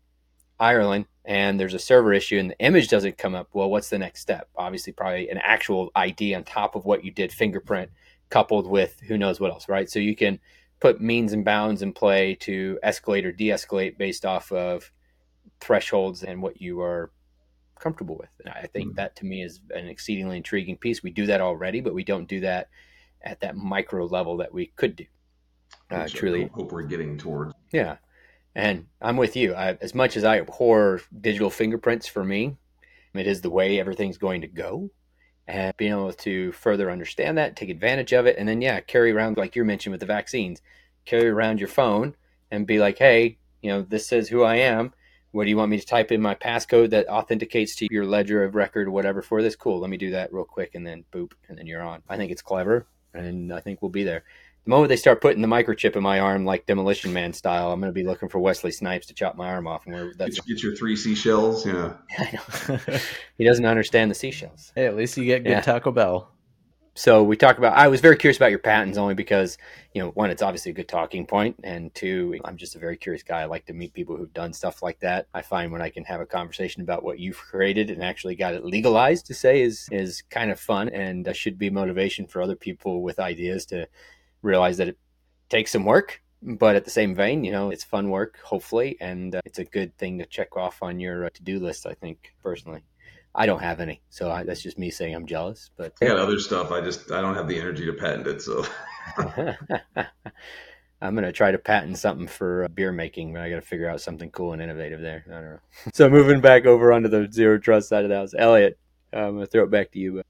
[0.59, 3.99] Ireland and there's a server issue and the image doesn't come up, well, what's the
[3.99, 4.49] next step?
[4.57, 7.91] Obviously, probably an actual ID on top of what you did, fingerprint
[8.31, 9.91] coupled with who knows what else, right?
[9.91, 10.39] So you can
[10.81, 14.90] put means and bounds in play to escalate or de-escalate based off of
[15.61, 17.11] thresholds and what you are
[17.79, 18.31] comfortable with.
[18.45, 18.97] And I think mm-hmm.
[18.97, 21.03] that to me is an exceedingly intriguing piece.
[21.03, 22.69] We do that already, but we don't do that
[23.23, 25.05] at that micro level that we could do.
[25.90, 27.53] Uh, truly, hope we're getting towards.
[27.73, 27.97] Yeah,
[28.55, 29.55] and I'm with you.
[29.55, 32.57] I, as much as I abhor digital fingerprints for me,
[33.14, 34.90] it is the way everything's going to go
[35.46, 39.12] and being able to further understand that, take advantage of it, and then yeah, carry
[39.12, 40.62] around like you mentioned with the vaccines,
[41.05, 42.14] carry around your phone
[42.50, 44.92] and be like, hey, you know, this says who I am.
[45.33, 48.42] What do you want me to type in my passcode that authenticates to your ledger
[48.42, 49.55] of record or whatever for this?
[49.55, 49.79] Cool.
[49.79, 52.03] Let me do that real quick and then boop, and then you're on.
[52.09, 54.24] I think it's clever, and I think we'll be there
[54.64, 57.81] the moment they start putting the microchip in my arm, like Demolition Man style, I'm
[57.81, 59.87] going to be looking for Wesley Snipes to chop my arm off.
[59.87, 61.66] And where that's get, your three seashells.
[61.66, 61.94] Yeah,
[63.38, 64.73] he doesn't understand the seashells.
[64.75, 65.61] Hey, at least you get good yeah.
[65.61, 66.31] Taco Bell.
[66.94, 67.79] So we talk about.
[67.79, 69.57] I was very curious about your patents, only because
[69.94, 72.96] you know, one, it's obviously a good talking point, and two, I'm just a very
[72.96, 73.40] curious guy.
[73.40, 75.27] I like to meet people who've done stuff like that.
[75.33, 78.55] I find when I can have a conversation about what you've created and actually got
[78.55, 82.42] it legalized to say is is kind of fun, and uh, should be motivation for
[82.42, 83.88] other people with ideas to
[84.42, 84.98] realize that it
[85.48, 89.35] takes some work, but at the same vein, you know, it's fun work, hopefully, and
[89.35, 91.87] uh, it's a good thing to check off on your uh, to do list.
[91.87, 92.83] I think personally.
[93.33, 95.70] I don't have any, so I, that's just me saying I'm jealous.
[95.76, 96.72] But I got other stuff.
[96.72, 98.42] I just I don't have the energy to patent it.
[98.42, 98.66] So
[101.03, 103.88] I'm gonna try to patent something for uh, beer making, but I got to figure
[103.88, 105.24] out something cool and innovative there.
[105.29, 105.61] I don't know.
[105.94, 108.79] so moving back over onto the zero trust side of the house, Elliot,
[109.12, 110.22] I'm gonna throw it back to you.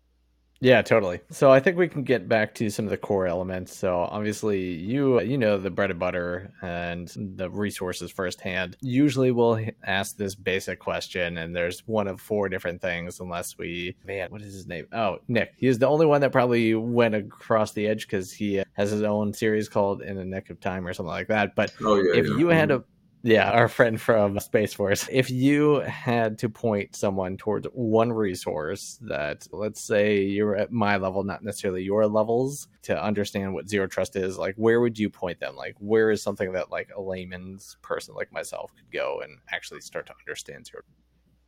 [0.61, 1.21] Yeah, totally.
[1.31, 3.75] So I think we can get back to some of the core elements.
[3.75, 8.77] So obviously, you you know the bread and butter and the resources firsthand.
[8.83, 13.97] Usually, we'll ask this basic question, and there's one of four different things, unless we
[14.05, 14.87] man, what is his name?
[14.93, 15.55] Oh, Nick.
[15.57, 19.33] He's the only one that probably went across the edge because he has his own
[19.33, 21.55] series called In a Nick of Time or something like that.
[21.55, 22.37] But oh, yeah, if yeah.
[22.37, 22.83] you had mm-hmm.
[22.83, 25.07] a yeah, our friend from Space Force.
[25.11, 30.97] If you had to point someone towards one resource that, let's say you're at my
[30.97, 35.11] level, not necessarily your levels, to understand what zero trust is, like where would you
[35.11, 35.55] point them?
[35.55, 39.81] Like where is something that like a layman's person like myself could go and actually
[39.83, 40.83] start to understand zero?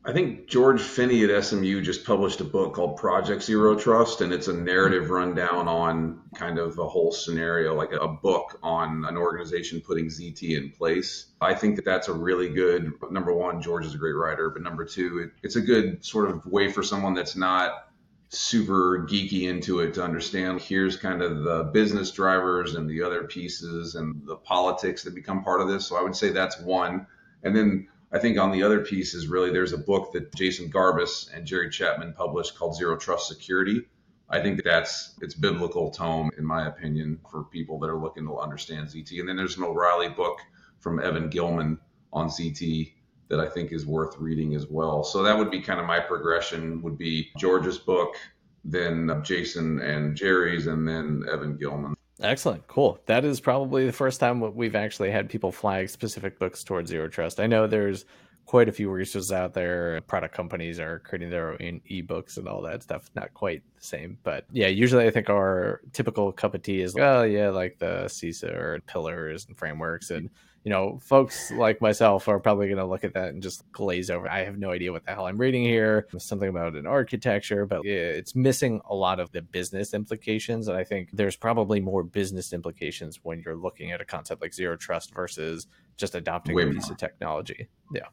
[0.04, 4.32] I think George Finney at SMU just published a book called Project Zero Trust, and
[4.32, 5.12] it's a narrative mm-hmm.
[5.12, 10.56] rundown on kind of a whole scenario, like a book on an organization putting ZT
[10.56, 11.26] in place.
[11.40, 13.62] I think that that's a really good number one.
[13.62, 16.72] George is a great writer, but number two, it, it's a good sort of way
[16.72, 17.88] for someone that's not
[18.28, 23.24] super geeky into it to understand here's kind of the business drivers and the other
[23.24, 25.86] pieces and the politics that become part of this.
[25.86, 27.06] So I would say that's one.
[27.44, 30.70] And then I think on the other piece is really there's a book that Jason
[30.70, 33.86] Garbis and Jerry Chapman published called Zero Trust Security.
[34.28, 38.38] I think that's it's biblical tome in my opinion for people that are looking to
[38.38, 39.18] understand ZT.
[39.20, 40.38] And then there's an O'Reilly book
[40.80, 41.78] from Evan Gilman
[42.12, 42.92] on ZT
[43.28, 45.02] that I think is worth reading as well.
[45.04, 48.16] So that would be kind of my progression would be George's book,
[48.62, 51.94] then Jason and Jerry's, and then Evan Gilman.
[52.22, 52.66] Excellent.
[52.68, 53.00] Cool.
[53.06, 57.08] That is probably the first time we've actually had people flag specific books towards zero
[57.08, 57.40] trust.
[57.40, 58.04] I know there's
[58.44, 60.00] quite a few resources out there.
[60.02, 63.10] Product companies are creating their own ebooks and all that stuff.
[63.14, 66.96] Not quite the same, but yeah, usually I think our typical cup of tea is,
[66.98, 70.30] oh yeah, like the CISA or pillars and frameworks and
[70.64, 74.10] you know, folks like myself are probably going to look at that and just glaze
[74.10, 74.28] over.
[74.28, 76.06] I have no idea what the hell I'm reading here.
[76.18, 80.68] Something about an architecture, but it's missing a lot of the business implications.
[80.68, 84.54] And I think there's probably more business implications when you're looking at a concept like
[84.54, 86.92] zero trust versus just adopting Way a piece more.
[86.92, 87.68] of technology.
[87.92, 88.06] Yeah.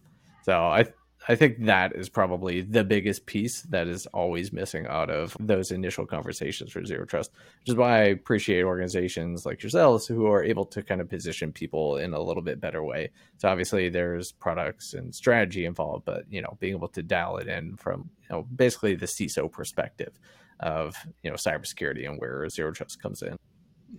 [0.43, 0.85] So I
[1.27, 5.69] I think that is probably the biggest piece that is always missing out of those
[5.69, 10.43] initial conversations for zero trust, which is why I appreciate organizations like yourselves who are
[10.43, 13.11] able to kind of position people in a little bit better way.
[13.37, 17.47] So obviously there's products and strategy involved, but you know, being able to dial it
[17.47, 20.17] in from you know basically the CISO perspective
[20.61, 23.37] of you know cybersecurity and where zero trust comes in.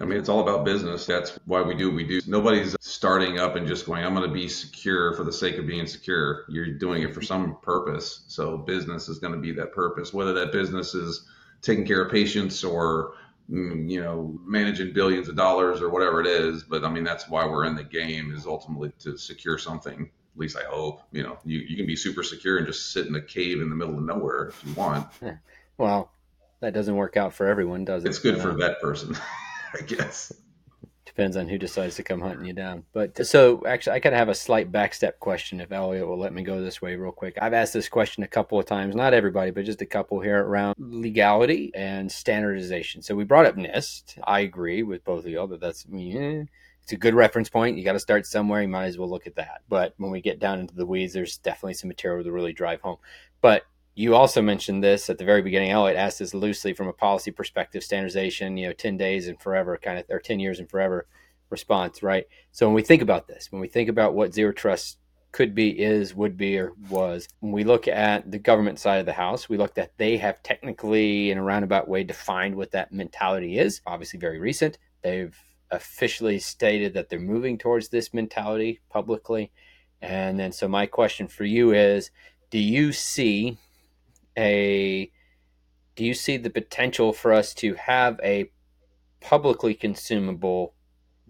[0.00, 1.06] I mean, it's all about business.
[1.06, 2.20] That's why we do what we do.
[2.26, 5.66] Nobody's starting up and just going, I'm going to be secure for the sake of
[5.66, 6.44] being secure.
[6.48, 8.24] You're doing it for some purpose.
[8.28, 11.26] So business is going to be that purpose, whether that business is
[11.62, 13.14] taking care of patients or
[13.50, 16.62] mm, you know, managing billions of dollars or whatever it is.
[16.62, 20.10] But I mean, that's why we're in the game is ultimately to secure something.
[20.34, 21.02] At least I hope.
[21.12, 23.68] You know, you, you can be super secure and just sit in a cave in
[23.68, 25.08] the middle of nowhere if you want.
[25.78, 26.12] Well,
[26.60, 28.08] that doesn't work out for everyone, does it?
[28.08, 29.16] It's good for that person,
[29.78, 30.32] I guess.
[31.04, 32.84] Depends on who decides to come hunting you down.
[32.92, 36.32] But so actually, I kind of have a slight backstep question if Elliot will let
[36.32, 37.36] me go this way real quick.
[37.42, 40.38] I've asked this question a couple of times, not everybody, but just a couple here
[40.38, 43.02] around legality and standardization.
[43.02, 44.18] So we brought up NIST.
[44.22, 46.44] I agree with both of y'all that that's, eh,
[46.82, 47.76] it's a good reference point.
[47.76, 48.62] You got to start somewhere.
[48.62, 49.62] You might as well look at that.
[49.68, 52.82] But when we get down into the weeds, there's definitely some material to really drive
[52.82, 52.98] home.
[53.40, 53.64] But
[53.94, 55.70] you also mentioned this at the very beginning.
[55.70, 59.78] Elliot asked this loosely from a policy perspective, standardization, you know, 10 days and forever
[59.82, 61.06] kind of, or 10 years and forever
[61.50, 62.26] response, right?
[62.52, 64.98] So when we think about this, when we think about what zero trust
[65.32, 69.06] could be, is, would be, or was, when we look at the government side of
[69.06, 72.92] the house, we looked at they have technically, in a roundabout way, defined what that
[72.92, 73.80] mentality is.
[73.86, 74.78] Obviously, very recent.
[75.02, 75.36] They've
[75.70, 79.52] officially stated that they're moving towards this mentality publicly.
[80.02, 82.10] And then, so my question for you is
[82.50, 83.58] do you see
[84.36, 85.10] a
[85.96, 88.50] do you see the potential for us to have a
[89.20, 90.74] publicly consumable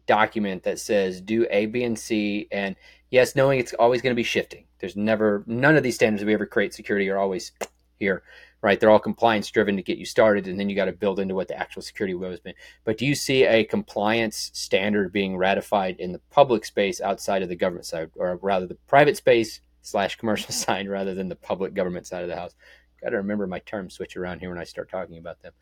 [0.07, 2.48] document that says do A, B, and C?
[2.53, 2.76] And
[3.11, 4.66] yes, knowing it's always going to be shifting.
[4.78, 7.53] There's never none of these standards we ever create security are always
[8.01, 8.22] here,
[8.62, 8.80] right?
[8.80, 11.34] They're all compliance driven to get you started, and then you got to build into
[11.34, 12.55] what the actual security will has been.
[12.84, 17.48] But do you see a compliance standard being ratified in the public space outside of
[17.48, 21.74] the government side, or rather the private space slash commercial side, rather than the public
[21.74, 22.55] government side of the house?
[23.01, 25.53] Got to remember my terms switch around here when I start talking about them.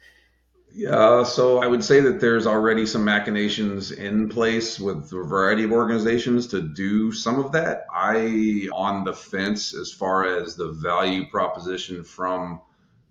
[0.72, 5.64] Yeah, so I would say that there's already some machinations in place with a variety
[5.64, 7.86] of organizations to do some of that.
[7.93, 12.61] I on the fence as far as the value proposition from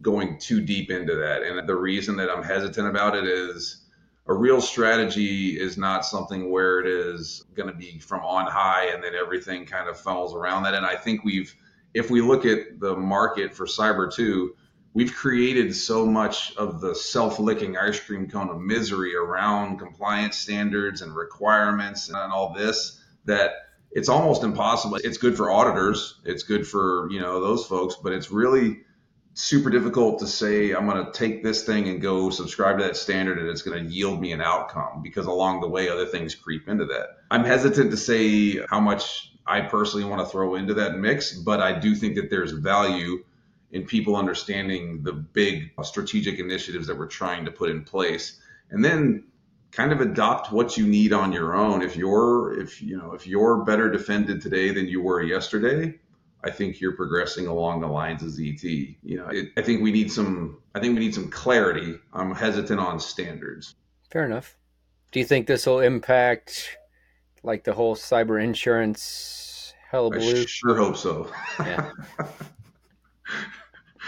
[0.02, 1.42] going too deep into that.
[1.42, 3.86] And the reason that I'm hesitant about it is
[4.28, 8.90] a real strategy is not something where it is going to be from on high
[8.94, 10.76] and then everything kind of funnels around that.
[10.76, 11.56] And I think we've
[11.94, 14.56] if we look at the market for cyber two,
[14.94, 21.02] we've created so much of the self-licking ice cream cone of misery around compliance standards
[21.02, 23.52] and requirements and all this that
[23.92, 24.98] it's almost impossible.
[24.98, 28.82] It's good for auditors, it's good for, you know, those folks, but it's really
[29.38, 32.98] super difficult to say I'm going to take this thing and go subscribe to that
[32.98, 36.34] standard and it's going to yield me an outcome because along the way other things
[36.34, 37.18] creep into that.
[37.30, 41.62] I'm hesitant to say how much I personally want to throw into that mix, but
[41.62, 43.24] I do think that there's value
[43.72, 48.40] in people understanding the big strategic initiatives that we're trying to put in place.
[48.72, 49.26] And then
[49.72, 51.84] kind of adopt what you need on your own.
[51.84, 56.00] If you're if you know if you're better defended today than you were yesterday,
[56.48, 58.96] I think you're progressing along the lines of ZT.
[59.04, 62.00] You know, it, I think we need some I think we need some clarity.
[62.14, 63.76] I'm hesitant on standards.
[64.10, 64.58] Fair enough.
[65.12, 66.78] Do you think this will impact
[67.44, 70.42] like the whole cyber insurance hullabaloo?
[70.42, 71.30] I sure hope so.
[71.60, 71.92] Yeah.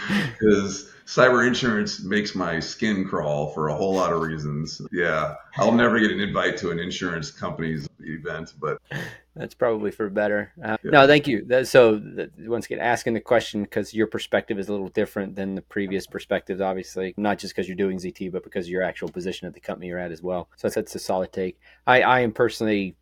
[0.08, 4.80] Because cyber insurance makes my skin crawl for a whole lot of reasons.
[4.92, 8.80] Yeah, I'll never get an invite to an insurance company's event, but
[9.34, 10.52] that's probably for better.
[10.62, 10.90] Uh, yeah.
[10.92, 11.44] No, thank you.
[11.46, 15.34] That, so that, once again, asking the question because your perspective is a little different
[15.34, 18.84] than the previous perspectives, obviously, not just because you're doing ZT, but because of your
[18.84, 20.48] actual position at the company you're at as well.
[20.56, 21.58] So that's, that's a solid take.
[21.88, 22.94] I, I am personally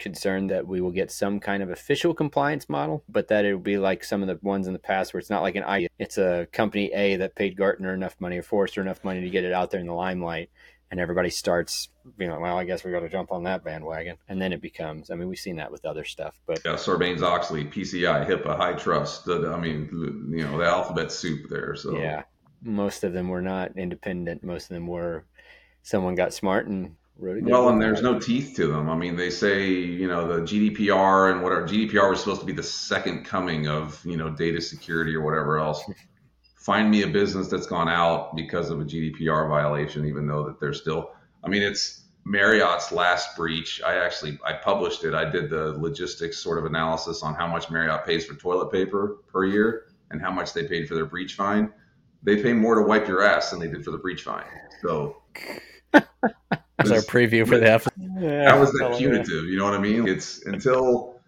[0.00, 3.60] concerned that we will get some kind of official compliance model, but that it will
[3.60, 5.88] be like some of the ones in the past where it's not like an I.
[5.98, 9.44] It's a company A that paid Gartner enough money or Forrester enough money to get
[9.44, 10.50] it out there in the limelight,
[10.90, 11.88] and everybody starts,
[12.18, 14.60] you know, well, I guess we got to jump on that bandwagon, and then it
[14.60, 15.10] becomes.
[15.10, 19.24] I mean, we've seen that with other stuff, but yeah, Sarbanes Oxley, PCI, HIPAA, HITRUST.
[19.26, 19.88] The, I mean,
[20.30, 21.76] you know, the alphabet soup there.
[21.76, 22.22] So yeah,
[22.62, 24.42] most of them were not independent.
[24.42, 25.24] Most of them were
[25.82, 28.88] someone got smart and well, and there's no teeth to them.
[28.88, 32.52] I mean, they say you know the GDPR and whatever GDPR was supposed to be
[32.52, 35.82] the second coming of you know data security or whatever else.
[36.56, 40.60] Find me a business that's gone out because of a GDPR violation, even though that
[40.60, 41.12] they're still.
[41.42, 43.80] I mean, it's Marriott's last breach.
[43.84, 45.14] I actually I published it.
[45.14, 49.18] I did the logistics sort of analysis on how much Marriott pays for toilet paper
[49.32, 51.72] per year and how much they paid for their breach fine.
[52.22, 54.44] They pay more to wipe your ass than they did for the breach fine.
[54.82, 55.22] So
[56.82, 57.92] was our preview for the episode.
[58.18, 59.44] Yeah, was that punitive.
[59.44, 60.06] You know what I mean?
[60.08, 61.20] It's until,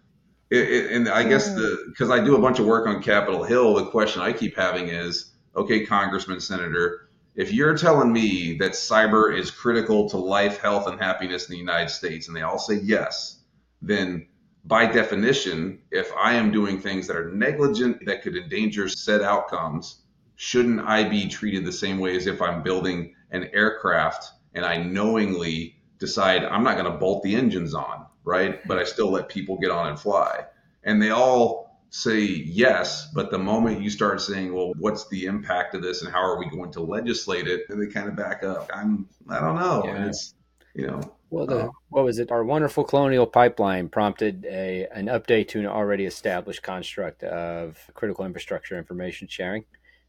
[0.49, 3.43] it, it, and I guess the because I do a bunch of work on Capitol
[3.43, 3.75] Hill.
[3.75, 9.35] The question I keep having is, okay, Congressman, Senator, if you're telling me that cyber
[9.35, 12.75] is critical to life, health, and happiness in the United States, and they all say
[12.75, 13.39] yes,
[13.81, 14.27] then
[14.65, 20.03] by definition, if I am doing things that are negligent that could endanger said outcomes,
[20.35, 24.77] shouldn't I be treated the same way as if I'm building an aircraft and I
[24.77, 28.65] knowingly decide I'm not going to bolt the engines on, right?
[28.67, 30.45] But I still let people get on and fly.
[30.83, 35.75] And they all say yes, but the moment you start saying, well, what's the impact
[35.75, 37.61] of this and how are we going to legislate it?
[37.69, 38.69] And they kind of back up.
[38.73, 39.83] I'm, I don't know.
[39.85, 39.95] Yeah.
[39.95, 40.33] And it's,
[40.73, 41.01] you know,
[41.33, 42.31] well, the, uh, what was it?
[42.31, 48.23] Our wonderful colonial pipeline prompted a an update to an already established construct of critical
[48.23, 49.65] infrastructure information sharing,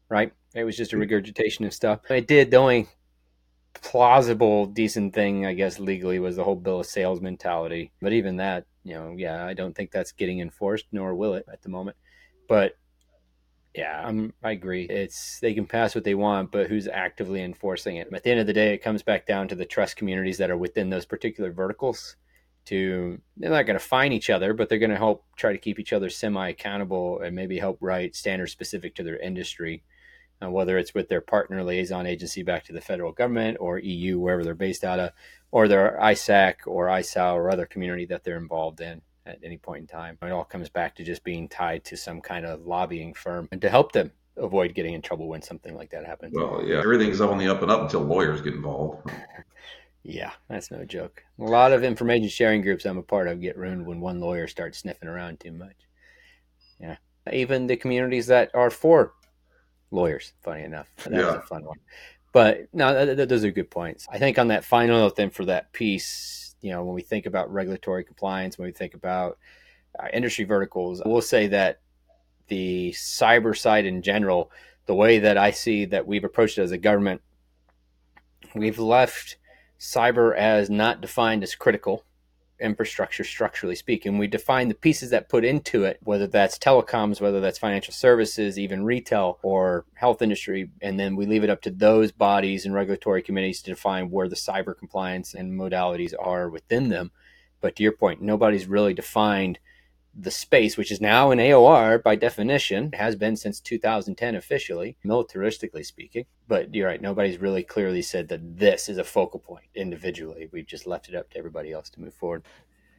[0.07, 0.31] right?
[0.53, 2.01] It was just a regurgitation of stuff.
[2.11, 2.87] It did the only
[3.81, 7.91] plausible, decent thing, I guess, legally was the whole bill of sales mentality.
[8.01, 11.45] But even that, you know, yeah, I don't think that's getting enforced, nor will it
[11.51, 11.97] at the moment.
[12.47, 12.73] But
[13.75, 14.83] yeah, I'm, I agree.
[14.83, 18.07] It's they can pass what they want, but who's actively enforcing it?
[18.13, 20.49] At the end of the day, it comes back down to the trust communities that
[20.49, 22.15] are within those particular verticals.
[22.67, 25.57] To they're not going to fine each other, but they're going to help try to
[25.59, 29.83] keep each other semi accountable and maybe help write standards specific to their industry,
[30.43, 34.19] uh, whether it's with their partner liaison agency back to the federal government or EU
[34.19, 35.11] wherever they're based out of,
[35.51, 39.81] or their ISAC or ISAO or other community that they're involved in at any point
[39.81, 40.17] in time.
[40.21, 43.61] It all comes back to just being tied to some kind of lobbying firm and
[43.61, 46.33] to help them avoid getting in trouble when something like that happens.
[46.35, 49.09] Well, yeah, everything's on the up and up until lawyers get involved.
[50.03, 51.23] yeah, that's no joke.
[51.39, 54.47] A lot of information sharing groups I'm a part of get ruined when one lawyer
[54.47, 55.75] starts sniffing around too much.
[56.79, 56.97] Yeah,
[57.31, 59.13] even the communities that are for
[59.91, 60.33] lawyers.
[60.43, 61.25] Funny enough, that yeah.
[61.25, 61.79] was a fun one.
[62.31, 64.07] But no, th- th- those are good points.
[64.11, 67.25] I think on that final note, then for that piece, you know, when we think
[67.25, 69.37] about regulatory compliance, when we think about
[69.97, 71.79] uh, industry verticals, we'll say that
[72.47, 74.51] the cyber side in general,
[74.85, 77.21] the way that I see that we've approached it as a government,
[78.53, 79.37] we've left
[79.79, 82.03] cyber as not defined as critical
[82.59, 84.17] infrastructure structurally speaking.
[84.17, 88.57] We define the pieces that put into it whether that's telecoms whether that's financial services
[88.57, 92.73] even retail or health industry and then we leave it up to those bodies and
[92.73, 97.11] regulatory committees to define where the cyber compliance and modalities are within them.
[97.61, 99.59] But to your point nobody's really defined
[100.17, 105.85] the space, which is now an AOR by definition, has been since 2010 officially, militaristically
[105.85, 106.25] speaking.
[106.47, 110.47] But you're right, nobody's really clearly said that this is a focal point individually.
[110.51, 112.43] We've just left it up to everybody else to move forward.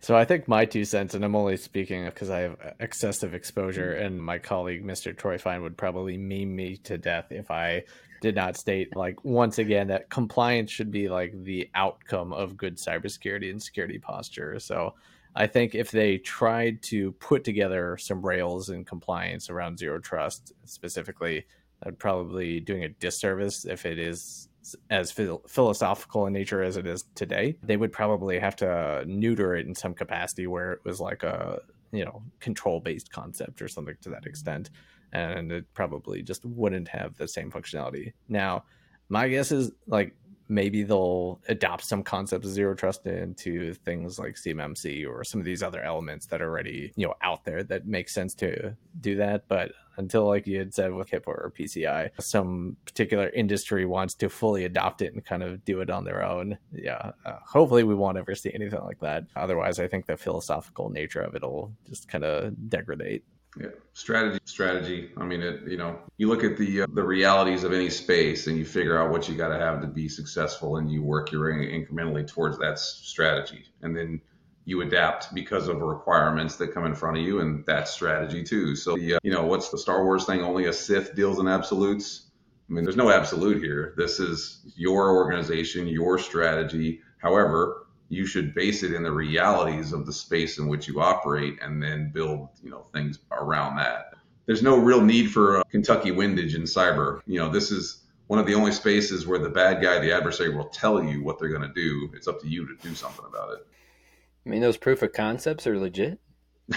[0.00, 3.94] So I think my two cents, and I'm only speaking because I have excessive exposure,
[3.94, 5.16] and my colleague Mr.
[5.16, 7.84] Troy Fine would probably meme me to death if I
[8.20, 12.76] did not state like once again that compliance should be like the outcome of good
[12.76, 14.58] cybersecurity and security posture.
[14.58, 14.94] So
[15.36, 20.54] I think if they tried to put together some rails and compliance around zero trust
[20.64, 21.44] specifically,
[21.82, 24.48] I'd probably doing a disservice if it is
[24.90, 27.56] as philosophical in nature as it is today.
[27.62, 31.60] They would probably have to neuter it in some capacity where it was like a
[31.92, 34.70] you know control based concept or something to that extent,
[35.12, 38.14] and it probably just wouldn't have the same functionality.
[38.28, 38.64] Now,
[39.10, 40.14] my guess is like
[40.48, 45.44] maybe they'll adopt some concepts of zero trust into things like CMMC or some of
[45.44, 49.16] these other elements that are already you know out there that make sense to do
[49.16, 49.44] that.
[49.48, 54.28] But until, like you had said with HIPAA or PCI, some particular industry wants to
[54.28, 56.58] fully adopt it and kind of do it on their own.
[56.72, 59.24] Yeah, uh, hopefully we won't ever see anything like that.
[59.34, 63.22] Otherwise, I think the philosophical nature of it will just kind of degrade.
[63.58, 65.10] Yeah, strategy, strategy.
[65.16, 65.66] I mean, it.
[65.66, 69.00] You know, you look at the uh, the realities of any space, and you figure
[69.00, 72.26] out what you got to have to be successful, and you work your way incrementally
[72.26, 74.20] towards that strategy, and then
[74.66, 78.76] you adapt because of requirements that come in front of you, and that strategy too.
[78.76, 80.42] So, the, uh, you know, what's the Star Wars thing?
[80.42, 82.26] Only a Sith deals in absolutes.
[82.68, 83.94] I mean, there's no absolute here.
[83.96, 87.00] This is your organization, your strategy.
[87.18, 91.58] However, you should base it in the realities of the space in which you operate
[91.60, 94.14] and then build you know things around that.
[94.46, 97.20] There's no real need for kentucky windage in cyber.
[97.26, 100.54] You know this is one of the only spaces where the bad guy the adversary
[100.54, 102.10] will tell you what they're going to do.
[102.14, 103.66] It's up to you to do something about it.
[104.44, 106.20] I mean those proof of concepts are legit.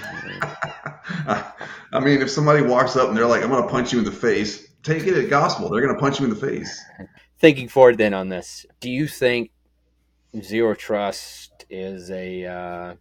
[1.91, 4.05] I mean, if somebody walks up and they're like, I'm going to punch you in
[4.05, 5.69] the face, take it at gospel.
[5.69, 6.80] They're going to punch you in the face.
[7.39, 9.51] Thinking forward then on this, do you think
[10.41, 12.45] zero trust is a.
[12.45, 12.95] Uh,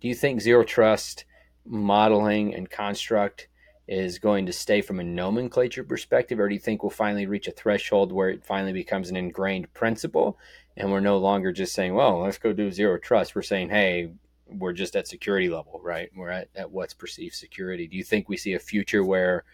[0.00, 1.24] do you think zero trust
[1.64, 3.48] modeling and construct
[3.86, 7.48] is going to stay from a nomenclature perspective, or do you think we'll finally reach
[7.48, 10.38] a threshold where it finally becomes an ingrained principle,
[10.76, 14.12] and we're no longer just saying, "Well, let's go do zero trust." We're saying, "Hey,
[14.46, 16.10] we're just at security level, right?
[16.14, 19.44] We're at, at what's perceived security." Do you think we see a future where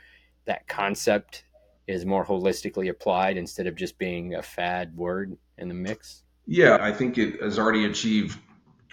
[0.44, 1.44] that concept
[1.86, 6.22] is more holistically applied instead of just being a fad word in the mix?
[6.46, 8.38] Yeah, I think it has already achieved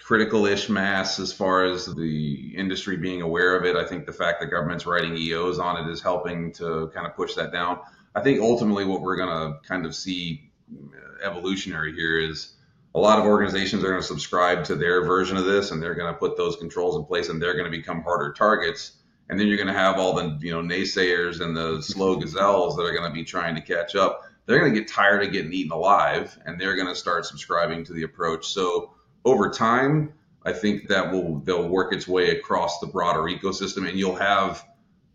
[0.00, 3.76] critical ish mass as far as the industry being aware of it.
[3.76, 7.14] I think the fact that government's writing EOs on it is helping to kind of
[7.14, 7.78] push that down.
[8.14, 12.54] I think ultimately what we're going to kind of see uh, evolutionary here is
[12.94, 15.94] a lot of organizations are going to subscribe to their version of this and they're
[15.94, 18.92] going to put those controls in place and they're going to become harder targets
[19.28, 22.76] and then you're going to have all the you know naysayers and the slow gazelles
[22.76, 24.22] that are going to be trying to catch up.
[24.46, 27.84] They're going to get tired of getting eaten alive and they're going to start subscribing
[27.84, 28.46] to the approach.
[28.46, 28.94] So
[29.24, 30.12] over time
[30.44, 34.62] i think that will they'll work its way across the broader ecosystem and you'll have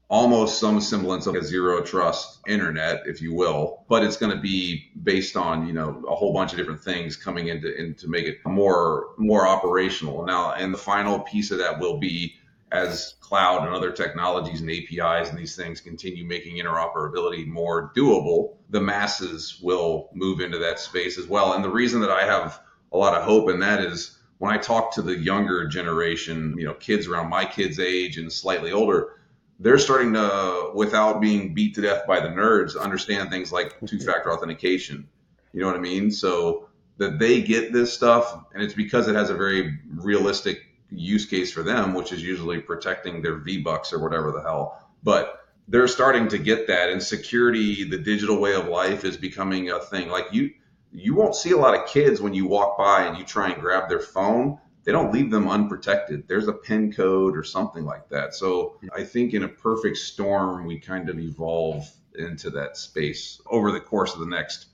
[0.09, 4.41] almost some semblance of a zero trust internet, if you will, but it's going to
[4.41, 8.07] be based on, you know, a whole bunch of different things coming into, in to
[8.07, 10.25] make it more, more operational.
[10.25, 12.38] Now, and the final piece of that will be
[12.71, 18.57] as cloud and other technologies and APIs and these things continue making interoperability more doable,
[18.69, 21.53] the masses will move into that space as well.
[21.53, 22.61] And the reason that I have
[22.91, 26.65] a lot of hope in that is when I talk to the younger generation, you
[26.65, 29.15] know, kids around my kids' age and slightly older,
[29.59, 33.87] they're starting to, without being beat to death by the nerds, understand things like mm-hmm.
[33.87, 35.07] two factor authentication.
[35.53, 36.11] You know what I mean?
[36.11, 40.61] So that they get this stuff, and it's because it has a very realistic
[40.91, 44.89] use case for them, which is usually protecting their V Bucks or whatever the hell.
[45.03, 49.69] But they're starting to get that, and security, the digital way of life, is becoming
[49.69, 50.09] a thing.
[50.09, 50.51] Like you,
[50.91, 53.61] you won't see a lot of kids when you walk by and you try and
[53.61, 54.59] grab their phone
[54.89, 56.27] they don't leave them unprotected.
[56.27, 58.33] There's a pin code or something like that.
[58.33, 63.71] So I think in a perfect storm, we kind of evolve into that space over
[63.71, 64.65] the course of the next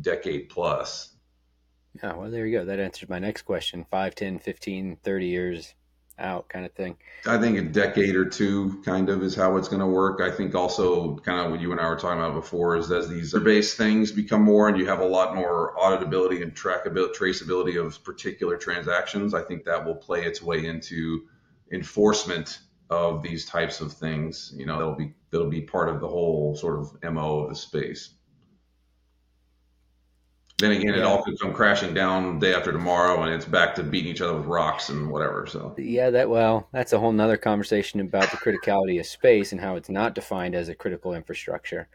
[0.00, 1.11] decade plus.
[2.02, 2.64] Yeah, well, there you go.
[2.64, 3.84] That answers my next question.
[3.90, 5.74] 5, 10, 15, 30 years
[6.18, 6.96] out kind of thing.
[7.26, 10.20] I think a decade or two kind of is how it's going to work.
[10.20, 13.08] I think also kind of what you and I were talking about before is as
[13.08, 17.84] these base things become more and you have a lot more auditability and trackability, traceability
[17.84, 21.26] of particular transactions, I think that will play its way into
[21.72, 24.52] enforcement of these types of things.
[24.56, 27.56] You know, that'll be that'll be part of the whole sort of mo of the
[27.56, 28.10] space.
[30.62, 33.82] Then again, it all could come crashing down day after tomorrow, and it's back to
[33.82, 35.44] beating each other with rocks and whatever.
[35.44, 39.60] So yeah, that well, that's a whole nother conversation about the criticality of space and
[39.60, 41.88] how it's not defined as a critical infrastructure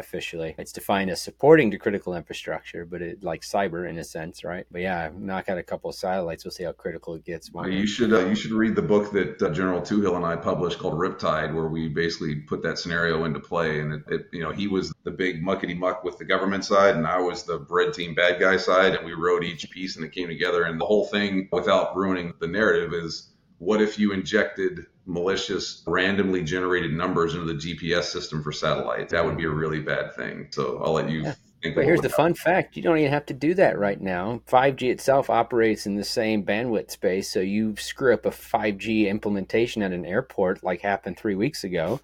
[0.00, 0.54] officially.
[0.58, 4.66] It's defined as supporting the critical infrastructure, but it like cyber in a sense, right?
[4.70, 7.52] But yeah, knock out a couple of satellites, we'll see how critical it gets.
[7.52, 10.36] Well, you should uh, you should read the book that uh, General Touhill and I
[10.36, 13.80] published called Riptide, where we basically put that scenario into play.
[13.80, 16.96] And it, it, you know, he was the big muckety muck with the government side,
[16.96, 20.04] and I was the bread team bad guy side, and we wrote each piece, and
[20.04, 20.64] it came together.
[20.64, 26.42] And the whole thing, without ruining the narrative, is what if you injected malicious, randomly
[26.42, 29.12] generated numbers into the GPS system for satellites?
[29.12, 30.48] That would be a really bad thing.
[30.50, 31.22] So I'll let you.
[31.22, 31.34] Yeah.
[31.74, 32.16] But here's the that.
[32.16, 34.40] fun fact you don't even have to do that right now.
[34.48, 37.30] 5G itself operates in the same bandwidth space.
[37.30, 42.00] So you screw up a 5G implementation at an airport, like happened three weeks ago,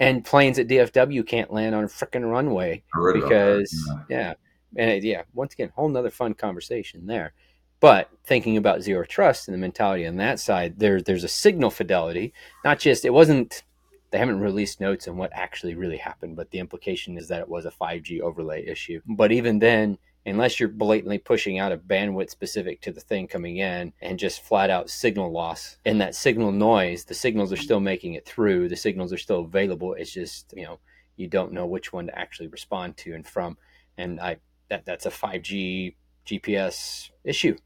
[0.00, 2.82] and planes at DFW can't land on a freaking runway
[3.12, 3.72] because,
[4.08, 4.16] yeah.
[4.18, 4.34] yeah.
[4.76, 7.34] And yeah, once again, whole nother fun conversation there.
[7.80, 11.70] But thinking about zero trust and the mentality on that side, there there's a signal
[11.70, 12.32] fidelity.
[12.64, 13.62] Not just it wasn't
[14.10, 17.48] they haven't released notes on what actually really happened, but the implication is that it
[17.48, 19.00] was a 5G overlay issue.
[19.06, 23.58] But even then, unless you're blatantly pushing out a bandwidth specific to the thing coming
[23.58, 27.80] in and just flat out signal loss and that signal noise, the signals are still
[27.80, 29.94] making it through, the signals are still available.
[29.94, 30.78] It's just, you know,
[31.16, 33.58] you don't know which one to actually respond to and from.
[33.98, 34.36] And I
[34.70, 35.94] that that's a 5G
[36.26, 37.56] GPS issue.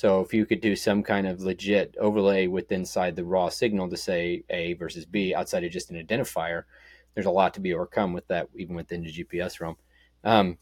[0.00, 3.90] So if you could do some kind of legit overlay with inside the raw signal
[3.90, 6.62] to say A versus B outside of just an identifier,
[7.12, 9.76] there's a lot to be overcome with that, even within the GPS realm.
[10.24, 10.56] Um,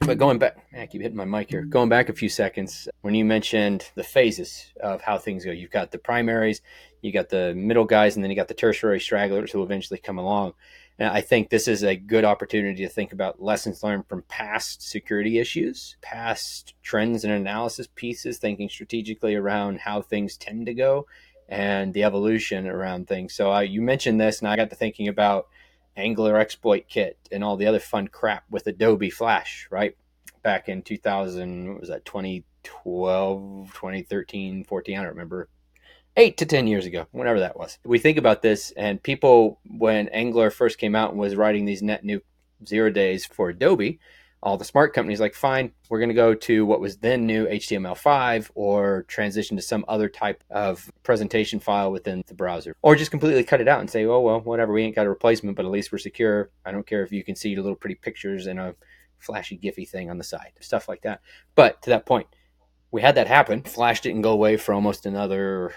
[0.00, 1.60] but going back, I keep hitting my mic here.
[1.60, 5.70] Going back a few seconds, when you mentioned the phases of how things go, you've
[5.70, 6.62] got the primaries,
[7.02, 10.16] you got the middle guys, and then you got the tertiary stragglers who eventually come
[10.16, 10.54] along.
[10.98, 14.80] And I think this is a good opportunity to think about lessons learned from past
[14.80, 21.06] security issues, past trends and analysis pieces, thinking strategically around how things tend to go
[21.48, 23.34] and the evolution around things.
[23.34, 25.48] So uh, you mentioned this, and I got to thinking about
[25.96, 29.96] Angler Exploit Kit and all the other fun crap with Adobe Flash, right?
[30.42, 34.94] Back in 2000, was that 2012, 2013, 14?
[34.96, 35.48] I don't remember
[36.16, 37.78] eight to 10 years ago, whenever that was.
[37.84, 41.82] We think about this, and people, when Angler first came out and was writing these
[41.82, 42.20] net new
[42.66, 43.98] zero days for Adobe,
[44.42, 47.46] all the smart companies like, fine, we're going to go to what was then new
[47.46, 52.76] HTML5 or transition to some other type of presentation file within the browser.
[52.82, 55.08] Or just completely cut it out and say, oh, well, whatever, we ain't got a
[55.08, 56.50] replacement, but at least we're secure.
[56.64, 58.74] I don't care if you can see little pretty pictures and a
[59.18, 61.22] flashy Giphy thing on the side, stuff like that.
[61.54, 62.26] But to that point,
[62.90, 63.62] we had that happen.
[63.62, 65.72] Flash didn't go away for almost another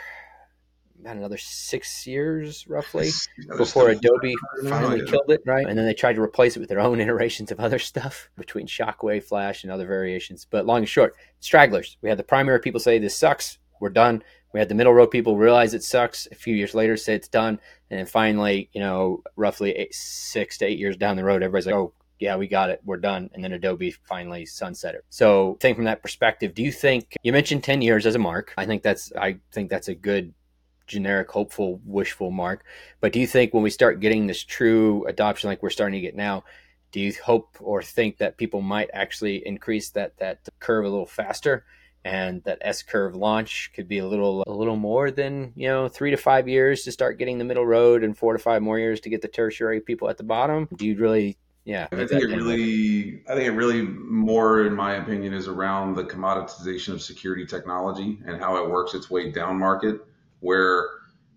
[1.06, 3.10] another six years roughly
[3.58, 4.36] before Adobe
[4.68, 5.66] finally killed it, right?
[5.68, 8.68] And then they tried to replace it with their own iterations of other stuff between
[8.68, 10.46] Shockwave, Flash, and other variations.
[10.50, 11.98] But long and short, stragglers.
[12.02, 14.24] We had the primary people say this sucks, we're done.
[14.54, 16.28] We had the middle row people realize it sucks.
[16.32, 20.58] A few years later, say it's done, and then finally, you know, roughly eight, six
[20.60, 23.30] to eight years down the road, everybody's like, "Oh, yeah, we got it, we're done.
[23.34, 25.06] And then Adobe finally sunset it.
[25.10, 28.54] So think from that perspective, do you think you mentioned 10 years as a mark?
[28.58, 30.34] I think that's I think that's a good
[30.88, 32.66] generic, hopeful, wishful mark.
[33.00, 36.06] But do you think when we start getting this true adoption like we're starting to
[36.06, 36.44] get now,
[36.92, 41.06] do you hope or think that people might actually increase that that curve a little
[41.06, 41.66] faster?
[42.06, 45.90] and that S curve launch could be a little a little more than you know
[45.90, 48.80] three to five years to start getting the middle road and four to five more
[48.80, 50.70] years to get the tertiary people at the bottom.
[50.74, 54.94] Do you really yeah, I think it really, I think it really more, in my
[54.94, 59.60] opinion, is around the commoditization of security technology and how it works its way down
[59.60, 60.00] market.
[60.40, 60.90] Where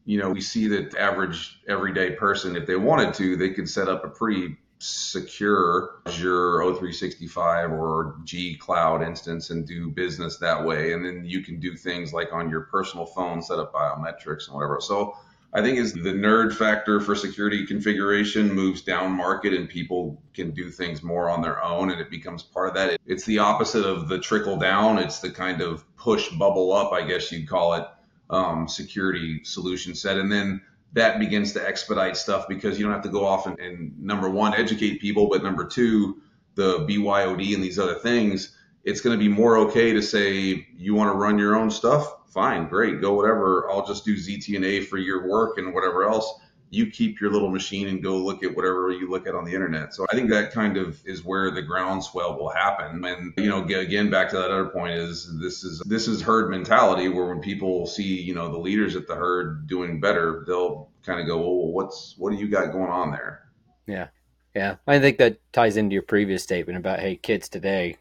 [0.05, 3.89] you know we see that average everyday person, if they wanted to, they could set
[3.89, 10.95] up a pretty secure Azure O365 or G Cloud instance and do business that way.
[10.95, 14.55] And then you can do things like on your personal phone, set up biometrics and
[14.55, 14.79] whatever.
[14.81, 15.17] So
[15.53, 20.53] I think is the nerd factor for security configuration moves down market and people can
[20.53, 22.99] do things more on their own and it becomes part of that.
[23.05, 24.99] It's the opposite of the trickle down.
[24.99, 27.85] It's the kind of push bubble up, I guess you'd call it,
[28.31, 30.16] um, security solution set.
[30.16, 30.61] And then
[30.93, 34.28] that begins to expedite stuff because you don't have to go off and, and number
[34.28, 36.22] one, educate people, but number two,
[36.55, 40.95] the BYOD and these other things, it's going to be more okay to say you
[40.95, 43.70] want to run your own stuff fine, great, go whatever.
[43.70, 46.33] I'll just do ZTNA for your work and whatever else.
[46.71, 49.53] You keep your little machine and go look at whatever you look at on the
[49.53, 49.93] internet.
[49.93, 53.05] So I think that kind of is where the groundswell will happen.
[53.05, 56.51] And you know, again, back to that other point is this is this is herd
[56.51, 60.91] mentality where when people see you know the leaders at the herd doing better, they'll
[61.05, 63.49] kind of go, well, what's what do you got going on there?
[63.87, 64.09] Yeah,
[64.55, 64.77] yeah.
[64.87, 67.97] I think that ties into your previous statement about hey, kids today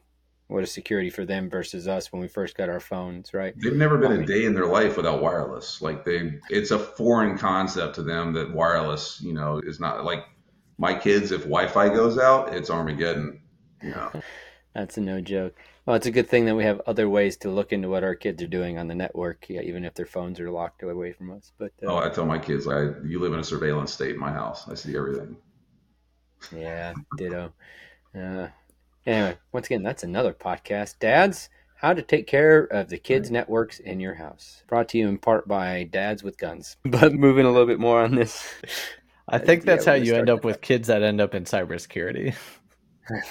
[0.49, 3.53] what a security for them versus us when we first got our phones, right?
[3.55, 5.79] They've never been a day in their life without wireless.
[5.79, 10.25] Like they, it's a foreign concept to them that wireless, you know, is not like
[10.79, 11.31] my kids.
[11.31, 13.41] If Wi-Fi goes out, it's Armageddon.
[13.83, 14.11] You know,
[14.73, 15.55] that's a no joke.
[15.85, 18.15] Well, it's a good thing that we have other ways to look into what our
[18.15, 21.31] kids are doing on the network, yeah, even if their phones are locked away from
[21.31, 21.51] us.
[21.59, 24.19] But uh, oh, I tell my kids, I you live in a surveillance state in
[24.19, 24.67] my house.
[24.67, 25.37] I see everything.
[26.51, 27.53] Yeah, ditto.
[28.15, 28.47] Uh,
[29.05, 30.99] Anyway, once again, that's another podcast.
[30.99, 34.63] Dads, how to take care of the kids' networks in your house.
[34.67, 36.77] Brought to you in part by Dads with Guns.
[36.85, 38.53] But moving a little bit more on this.
[39.29, 42.35] I think that's yeah, how you end up with kids that end up in cybersecurity.
[43.09, 43.29] yeah, that's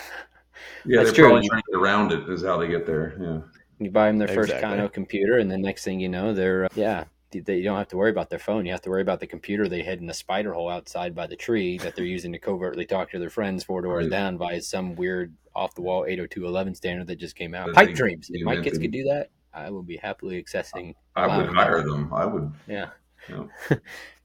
[0.85, 1.25] they're true.
[1.29, 3.16] probably trying to get around it is how they get there.
[3.21, 3.41] Yeah.
[3.81, 4.77] You buy them their first exactly.
[4.77, 7.89] Kano computer, and the next thing you know, they're uh, yeah, they, you don't have
[7.89, 8.66] to worry about their phone.
[8.66, 11.26] You have to worry about the computer they hid in the spider hole outside by
[11.26, 14.11] the tree that they're using to covertly talk to their friends four doors right.
[14.11, 17.72] down by some weird off the wall 802.11 standard that just came out.
[17.72, 18.31] Pipe dreams.
[18.33, 20.95] If my kids could do that, I would be happily accessing.
[21.16, 22.12] I would hire them.
[22.12, 22.53] I would.
[22.66, 22.91] Yeah.
[23.29, 23.45] yeah.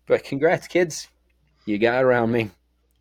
[0.08, 1.08] but congrats, kids.
[1.66, 2.51] You got around me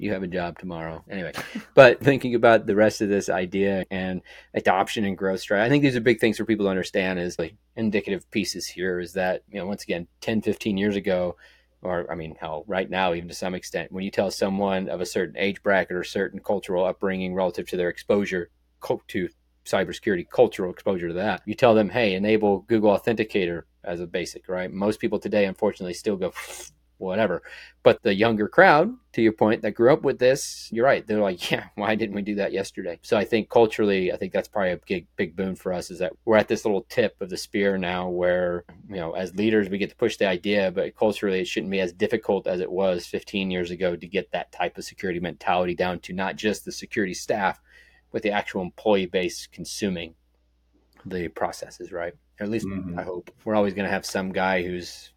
[0.02, 1.04] you have a job tomorrow.
[1.08, 1.32] Anyway,
[1.74, 4.20] but thinking about the rest of this idea and
[4.52, 7.38] adoption and growth strategy, I think these are big things for people to understand is
[7.38, 11.36] like indicative pieces here is that, you know, once again, 10, 15 years ago,
[11.82, 15.00] or I mean, hell, right now, even to some extent, when you tell someone of
[15.00, 18.50] a certain age bracket or certain cultural upbringing relative to their exposure
[19.08, 19.28] to
[19.64, 24.48] cybersecurity, cultural exposure to that, you tell them, hey, enable Google Authenticator as a basic,
[24.48, 24.72] right?
[24.72, 26.32] Most people today, unfortunately, still go
[27.06, 27.42] whatever.
[27.82, 31.06] But the younger crowd, to your point, that grew up with this, you're right.
[31.06, 32.98] They're like, yeah, why didn't we do that yesterday?
[33.02, 35.98] So I think culturally, I think that's probably a big, big boon for us is
[35.98, 39.68] that we're at this little tip of the spear now where, you know, as leaders,
[39.68, 42.70] we get to push the idea, but culturally, it shouldn't be as difficult as it
[42.70, 46.64] was 15 years ago to get that type of security mentality down to not just
[46.64, 47.60] the security staff,
[48.12, 50.14] but the actual employee base consuming
[51.06, 52.14] the processes, right?
[52.40, 52.98] Or at least mm-hmm.
[52.98, 53.30] I hope.
[53.44, 55.12] We're always going to have some guy who's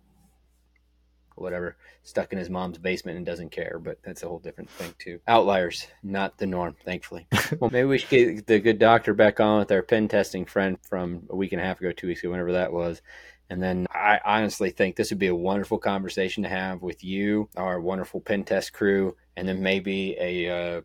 [1.36, 3.80] whatever, stuck in his mom's basement and doesn't care.
[3.82, 5.20] But that's a whole different thing too.
[5.28, 7.28] Outliers, not the norm, thankfully.
[7.60, 10.78] well, maybe we should get the good doctor back on with our pen testing friend
[10.82, 13.02] from a week and a half ago, two weeks ago, whenever that was.
[13.50, 17.48] And then I honestly think this would be a wonderful conversation to have with you,
[17.56, 20.82] our wonderful pen test crew, and then maybe a uh,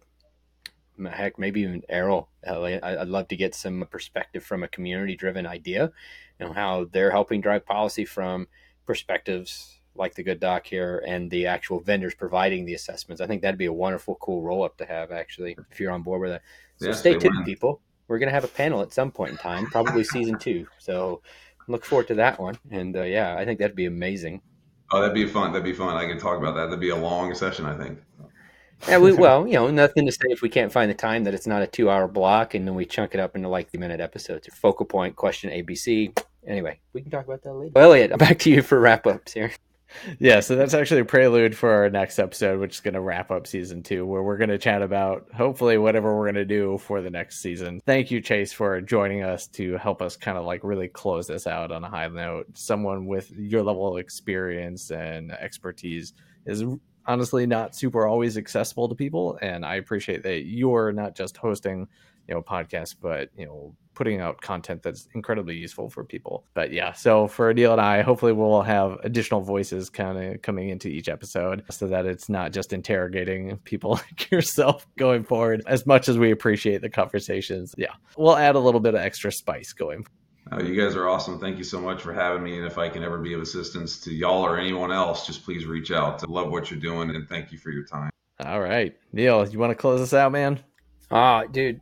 [1.08, 2.28] heck, maybe even Errol.
[2.46, 5.92] I'd love to get some perspective from a community driven idea,
[6.40, 8.48] know, how they're helping drive policy from
[8.86, 13.20] perspectives like the good doc here and the actual vendors providing the assessments.
[13.20, 16.02] I think that'd be a wonderful, cool roll up to have actually, if you're on
[16.02, 16.42] board with that.
[16.76, 17.80] So yeah, stay tuned, people.
[18.08, 20.66] We're gonna have a panel at some point in time, probably season two.
[20.78, 21.22] So
[21.68, 22.58] look forward to that one.
[22.70, 24.40] And uh, yeah, I think that'd be amazing.
[24.92, 25.52] Oh, that'd be fun.
[25.52, 25.96] That'd be fun.
[25.96, 26.64] I can talk about that.
[26.64, 28.00] That'd be a long session, I think.
[28.88, 31.34] yeah, we, well, you know, nothing to say if we can't find the time that
[31.34, 34.00] it's not a two-hour block, and then we chunk it up into like the minute
[34.00, 34.48] episodes.
[34.54, 36.18] Focal point, question, ABC.
[36.44, 37.72] Anyway, we can talk about that later.
[37.74, 39.52] Well, Elliot, back to you for wrap ups here
[40.18, 43.30] yeah, so that's actually a prelude for our next episode, which is going to wrap
[43.30, 46.78] up season two, where we're going to chat about hopefully whatever we're going to do
[46.78, 47.80] for the next season.
[47.86, 51.46] Thank you, Chase, for joining us to help us kind of like really close this
[51.46, 52.46] out on a high note.
[52.54, 56.12] Someone with your level of experience and expertise
[56.46, 56.64] is
[57.06, 61.88] honestly not super always accessible to people, and I appreciate that you're not just hosting
[62.28, 66.72] you know podcast but you know putting out content that's incredibly useful for people but
[66.72, 70.88] yeah so for Neil and i hopefully we'll have additional voices kind of coming into
[70.88, 76.08] each episode so that it's not just interrogating people like yourself going forward as much
[76.08, 80.06] as we appreciate the conversations yeah we'll add a little bit of extra spice going
[80.50, 81.38] uh, you guys are awesome.
[81.38, 82.56] Thank you so much for having me.
[82.56, 85.64] And if I can ever be of assistance to y'all or anyone else, just please
[85.64, 86.24] reach out.
[86.24, 88.10] I love what you're doing and thank you for your time.
[88.44, 88.96] All right.
[89.12, 90.58] Neil, you want to close us out, man?
[91.10, 91.80] Ah, dude,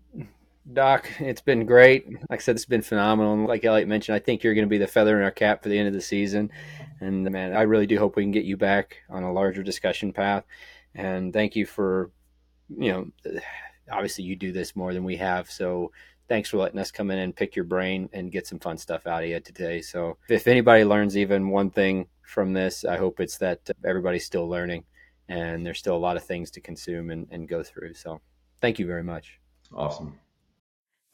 [0.73, 2.11] Doc, it's been great.
[2.29, 3.33] Like I said, it's been phenomenal.
[3.33, 5.63] And like Elliot mentioned, I think you're going to be the feather in our cap
[5.63, 6.51] for the end of the season.
[7.01, 10.13] And man, I really do hope we can get you back on a larger discussion
[10.13, 10.45] path.
[10.95, 12.11] And thank you for,
[12.69, 13.41] you know,
[13.91, 15.51] obviously you do this more than we have.
[15.51, 15.91] So
[16.29, 19.07] thanks for letting us come in and pick your brain and get some fun stuff
[19.07, 19.81] out of you today.
[19.81, 24.49] So if anybody learns even one thing from this, I hope it's that everybody's still
[24.49, 24.85] learning
[25.29, 27.95] and there's still a lot of things to consume and, and go through.
[27.95, 28.21] So
[28.61, 29.41] thank you very much.
[29.75, 30.19] Awesome.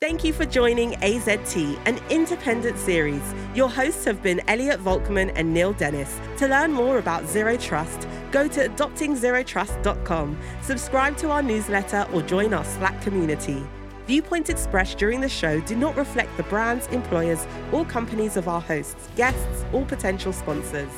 [0.04, 3.22] Thank you for joining AZT, an independent series.
[3.54, 6.20] Your hosts have been Elliot Volkman and Neil Dennis.
[6.36, 12.52] To learn more about Zero Trust, go to adoptingzerotrust.com, subscribe to our newsletter, or join
[12.52, 13.66] our Slack community.
[14.06, 18.60] Viewpoints expressed during the show do not reflect the brands, employers, or companies of our
[18.60, 20.92] hosts, guests, or potential sponsors.